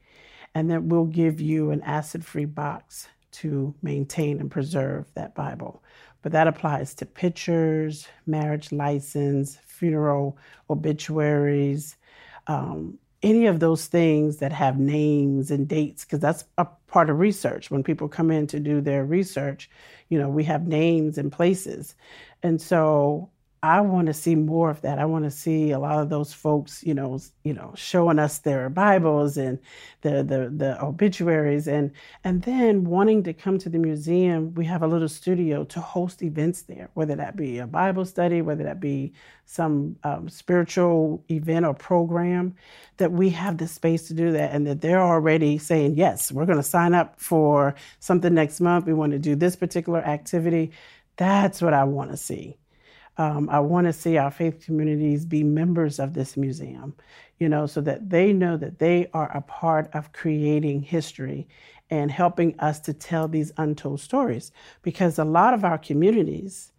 [0.54, 5.82] and then we'll give you an acid-free box to maintain and preserve that Bible.
[6.22, 10.38] But that applies to pictures, marriage license, funeral
[10.68, 11.96] obituaries,
[12.46, 17.18] um, any of those things that have names and dates, because that's a part of
[17.18, 17.70] research.
[17.70, 19.70] When people come in to do their research,
[20.08, 21.94] you know, we have names and places.
[22.42, 23.30] And so
[23.62, 24.98] I want to see more of that.
[24.98, 28.38] I want to see a lot of those folks, you know, you know, showing us
[28.38, 29.58] their Bibles and
[30.02, 31.90] the the the obituaries, and
[32.22, 34.54] and then wanting to come to the museum.
[34.54, 38.42] We have a little studio to host events there, whether that be a Bible study,
[38.42, 39.14] whether that be
[39.46, 42.54] some um, spiritual event or program.
[42.98, 46.46] That we have the space to do that, and that they're already saying, yes, we're
[46.46, 48.86] going to sign up for something next month.
[48.86, 50.72] We want to do this particular activity.
[51.16, 52.58] That's what I want to see.
[53.18, 56.94] Um, I want to see our faith communities be members of this museum,
[57.38, 61.48] you know, so that they know that they are a part of creating history
[61.88, 64.52] and helping us to tell these untold stories.
[64.82, 66.72] Because a lot of our communities,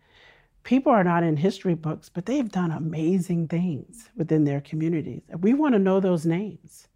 [0.64, 5.22] people are not in history books, but they've done amazing things within their communities.
[5.40, 6.88] We want to know those names.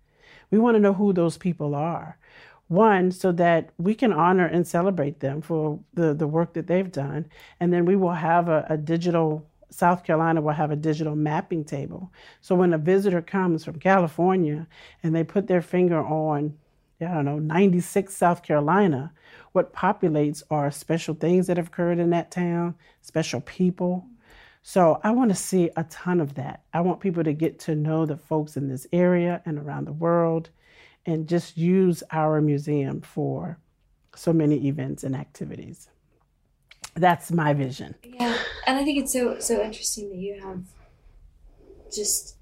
[0.51, 2.17] We want to know who those people are.
[2.71, 6.89] One, so that we can honor and celebrate them for the, the work that they've
[6.89, 7.25] done.
[7.59, 11.65] And then we will have a, a digital, South Carolina will have a digital mapping
[11.65, 12.13] table.
[12.39, 14.67] So when a visitor comes from California
[15.03, 16.57] and they put their finger on,
[17.01, 19.11] I don't know, 96 South Carolina,
[19.51, 24.07] what populates are special things that have occurred in that town, special people.
[24.63, 26.61] So I want to see a ton of that.
[26.73, 29.91] I want people to get to know the folks in this area and around the
[29.91, 30.51] world
[31.05, 33.57] and just use our museum for
[34.15, 35.89] so many events and activities.
[36.95, 37.95] That's my vision.
[38.03, 38.37] Yeah,
[38.67, 40.63] and I think it's so so interesting that you have
[41.93, 42.37] just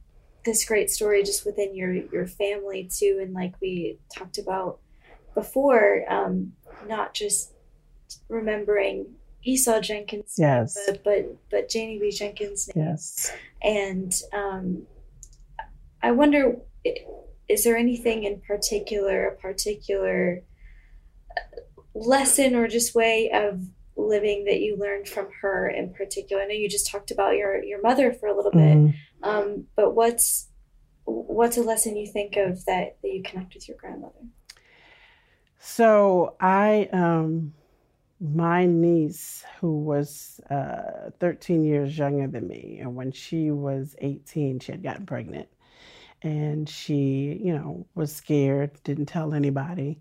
[0.46, 4.80] this great story just within your your family too, and like we talked about
[5.36, 6.54] before, um,
[6.88, 7.54] not just
[8.28, 9.06] remembering
[9.44, 13.32] Esau Jenkins, yes, but but, but Janie Lee Jenkins, yes,
[13.62, 14.84] and um,
[16.02, 16.58] I wonder
[17.50, 20.42] is there anything in particular, a particular
[21.94, 23.62] lesson or just way of
[23.98, 26.44] living that you learned from her in particular?
[26.44, 29.30] I know you just talked about your your mother for a little bit, mm-hmm.
[29.30, 30.48] um, but what's
[31.06, 34.14] what's a lesson you think of that that you connect with your grandmother?
[35.60, 37.54] So I, um,
[38.22, 44.60] my niece, who was uh, 13 years younger than me, and when she was 18,
[44.60, 45.50] she had gotten pregnant,
[46.22, 50.00] and she, you know, was scared, didn't tell anybody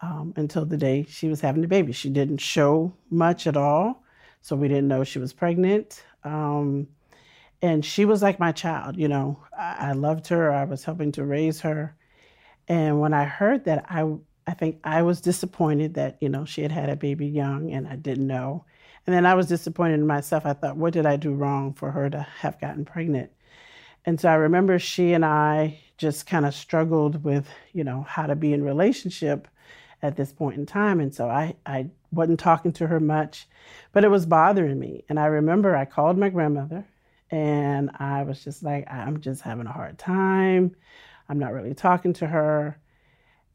[0.00, 1.92] um, until the day she was having the baby.
[1.92, 4.02] She didn't show much at all,
[4.40, 6.04] so we didn't know she was pregnant.
[6.24, 6.88] Um,
[7.62, 9.38] and she was like my child, you know.
[9.56, 10.50] I, I loved her.
[10.50, 11.94] I was helping to raise her.
[12.68, 14.14] And when I heard that, I
[14.46, 17.86] I think I was disappointed that, you know, she had had a baby young and
[17.86, 18.64] I didn't know.
[19.06, 20.44] And then I was disappointed in myself.
[20.44, 23.30] I thought, what did I do wrong for her to have gotten pregnant?
[24.04, 28.26] And so I remember she and I just kind of struggled with, you know, how
[28.26, 29.46] to be in relationship
[30.02, 31.00] at this point in time.
[31.00, 33.46] And so I, I wasn't talking to her much,
[33.92, 35.04] but it was bothering me.
[35.08, 36.86] And I remember I called my grandmother
[37.30, 40.74] and I was just like, I'm just having a hard time.
[41.28, 42.78] I'm not really talking to her.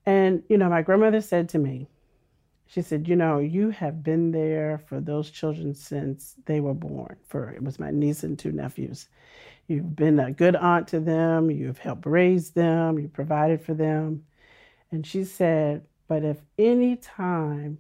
[0.06, 1.90] And, you know, my grandmother said to me,
[2.68, 7.18] she said, You know, you have been there for those children since they were born.
[7.28, 9.08] For it was my niece and two nephews.
[9.68, 11.50] You've been a good aunt to them.
[11.50, 13.00] You've helped raise them.
[13.00, 14.26] You provided for them.
[14.92, 17.80] And she said, But if any time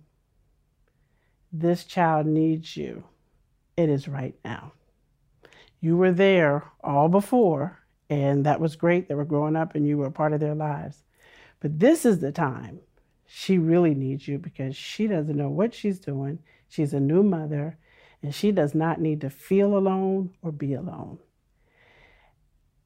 [1.51, 3.03] this child needs you,
[3.77, 4.73] it is right now.
[5.79, 7.79] You were there all before,
[8.09, 9.07] and that was great.
[9.07, 11.03] They were growing up and you were a part of their lives.
[11.59, 12.79] But this is the time
[13.27, 16.39] she really needs you because she doesn't know what she's doing.
[16.67, 17.77] She's a new mother
[18.21, 21.19] and she does not need to feel alone or be alone.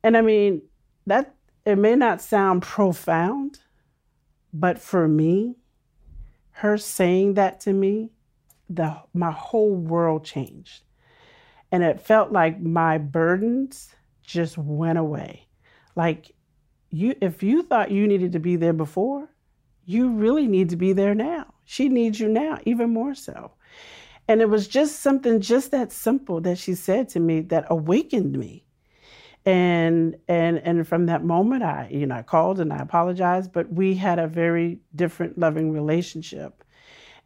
[0.04, 0.62] And I mean,
[1.06, 1.36] that
[1.66, 3.60] it may not sound profound,
[4.54, 5.56] but for me,
[6.52, 8.12] her saying that to me,
[8.70, 10.84] the my whole world changed.
[11.72, 13.94] And it felt like my burdens
[14.24, 15.48] just went away.
[15.96, 16.36] Like
[16.90, 19.30] you if you thought you needed to be there before,
[19.86, 21.54] you really need to be there now.
[21.66, 23.52] She needs you now, even more so.
[24.28, 28.38] And it was just something just that simple that she said to me that awakened
[28.38, 28.66] me.
[29.46, 33.72] And and and from that moment I, you know, I called and I apologized, but
[33.72, 36.64] we had a very different loving relationship.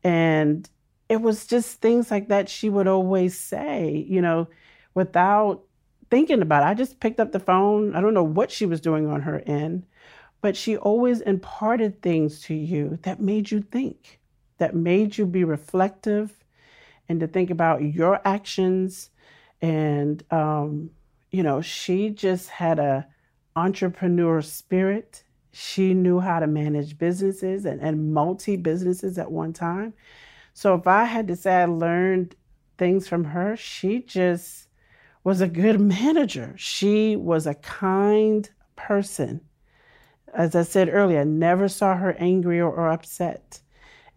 [0.03, 0.70] And
[1.09, 4.47] it was just things like that she would always say, you know,
[4.93, 5.64] without
[6.09, 6.68] thinking about it.
[6.68, 7.95] I just picked up the phone.
[7.95, 9.86] I don't know what she was doing on her end,
[10.41, 14.20] but she always imparted things to you that made you think,
[14.59, 16.32] that made you be reflective
[17.09, 19.09] and to think about your actions.
[19.61, 20.91] And, um,
[21.34, 23.08] you know, she just had a
[23.56, 25.24] entrepreneur spirit.
[25.52, 29.94] She knew how to manage businesses and, and multi businesses at one time.
[30.54, 32.36] So if I had to say I learned
[32.78, 34.68] things from her, she just
[35.24, 36.54] was a good manager.
[36.56, 39.42] She was a kind person.
[40.36, 43.60] As I said earlier, I never saw her angry or, or upset.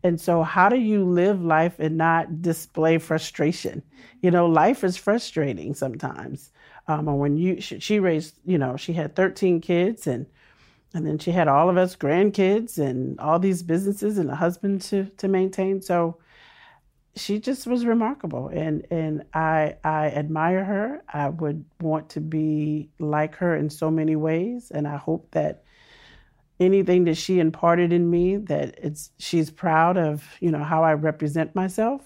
[0.02, 3.82] And so, how do you live life and not display frustration?
[4.20, 6.50] You know, life is frustrating sometimes.
[6.88, 10.26] Um, and when you, she, she raised, you know, she had 13 kids and
[10.94, 14.80] and then she had all of us grandkids and all these businesses and a husband
[14.82, 15.82] to to maintain.
[15.82, 16.18] So
[17.16, 21.02] she just was remarkable and and I I admire her.
[21.12, 25.64] I would want to be like her in so many ways and I hope that
[26.60, 30.94] anything that she imparted in me that it's she's proud of, you know, how I
[30.94, 32.02] represent myself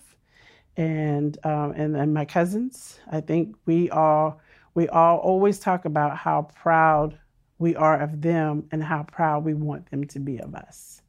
[0.77, 2.99] and um, and and my cousins.
[3.11, 4.41] I think we all
[4.75, 7.19] we all always talk about how proud
[7.59, 11.03] we are of them and how proud we want them to be of us.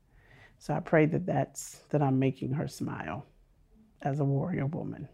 [0.59, 3.25] So I pray that that's that I'm making her smile
[4.01, 5.07] as a warrior woman.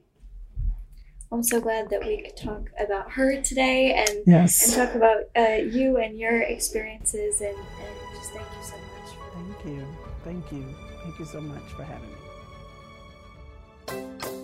[1.32, 4.64] I'm so glad that we could talk about her today and yes.
[4.64, 9.10] and talk about uh, you and your experiences and, and just thank you so much.
[9.34, 9.86] thank you,
[10.24, 12.10] thank you, thank you so much for having
[14.32, 14.37] me.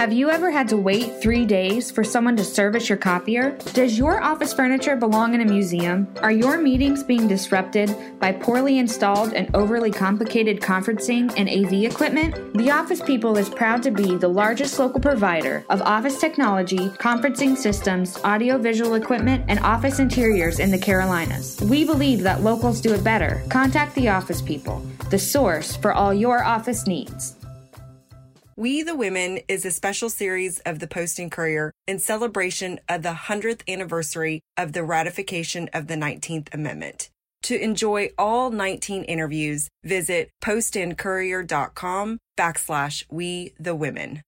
[0.00, 3.50] Have you ever had to wait three days for someone to service your copier?
[3.74, 6.08] Does your office furniture belong in a museum?
[6.22, 12.54] Are your meetings being disrupted by poorly installed and overly complicated conferencing and AV equipment?
[12.54, 17.54] The Office People is proud to be the largest local provider of office technology, conferencing
[17.54, 21.60] systems, audiovisual equipment, and office interiors in the Carolinas.
[21.60, 23.42] We believe that locals do it better.
[23.50, 27.36] Contact the Office People, the source for all your office needs.
[28.60, 33.02] We the Women is a special series of the Post and Courier in celebration of
[33.02, 37.08] the 100th anniversary of the ratification of the 19th Amendment.
[37.44, 44.20] To enjoy all 19 interviews, visit postandcourier.com backslash we the women.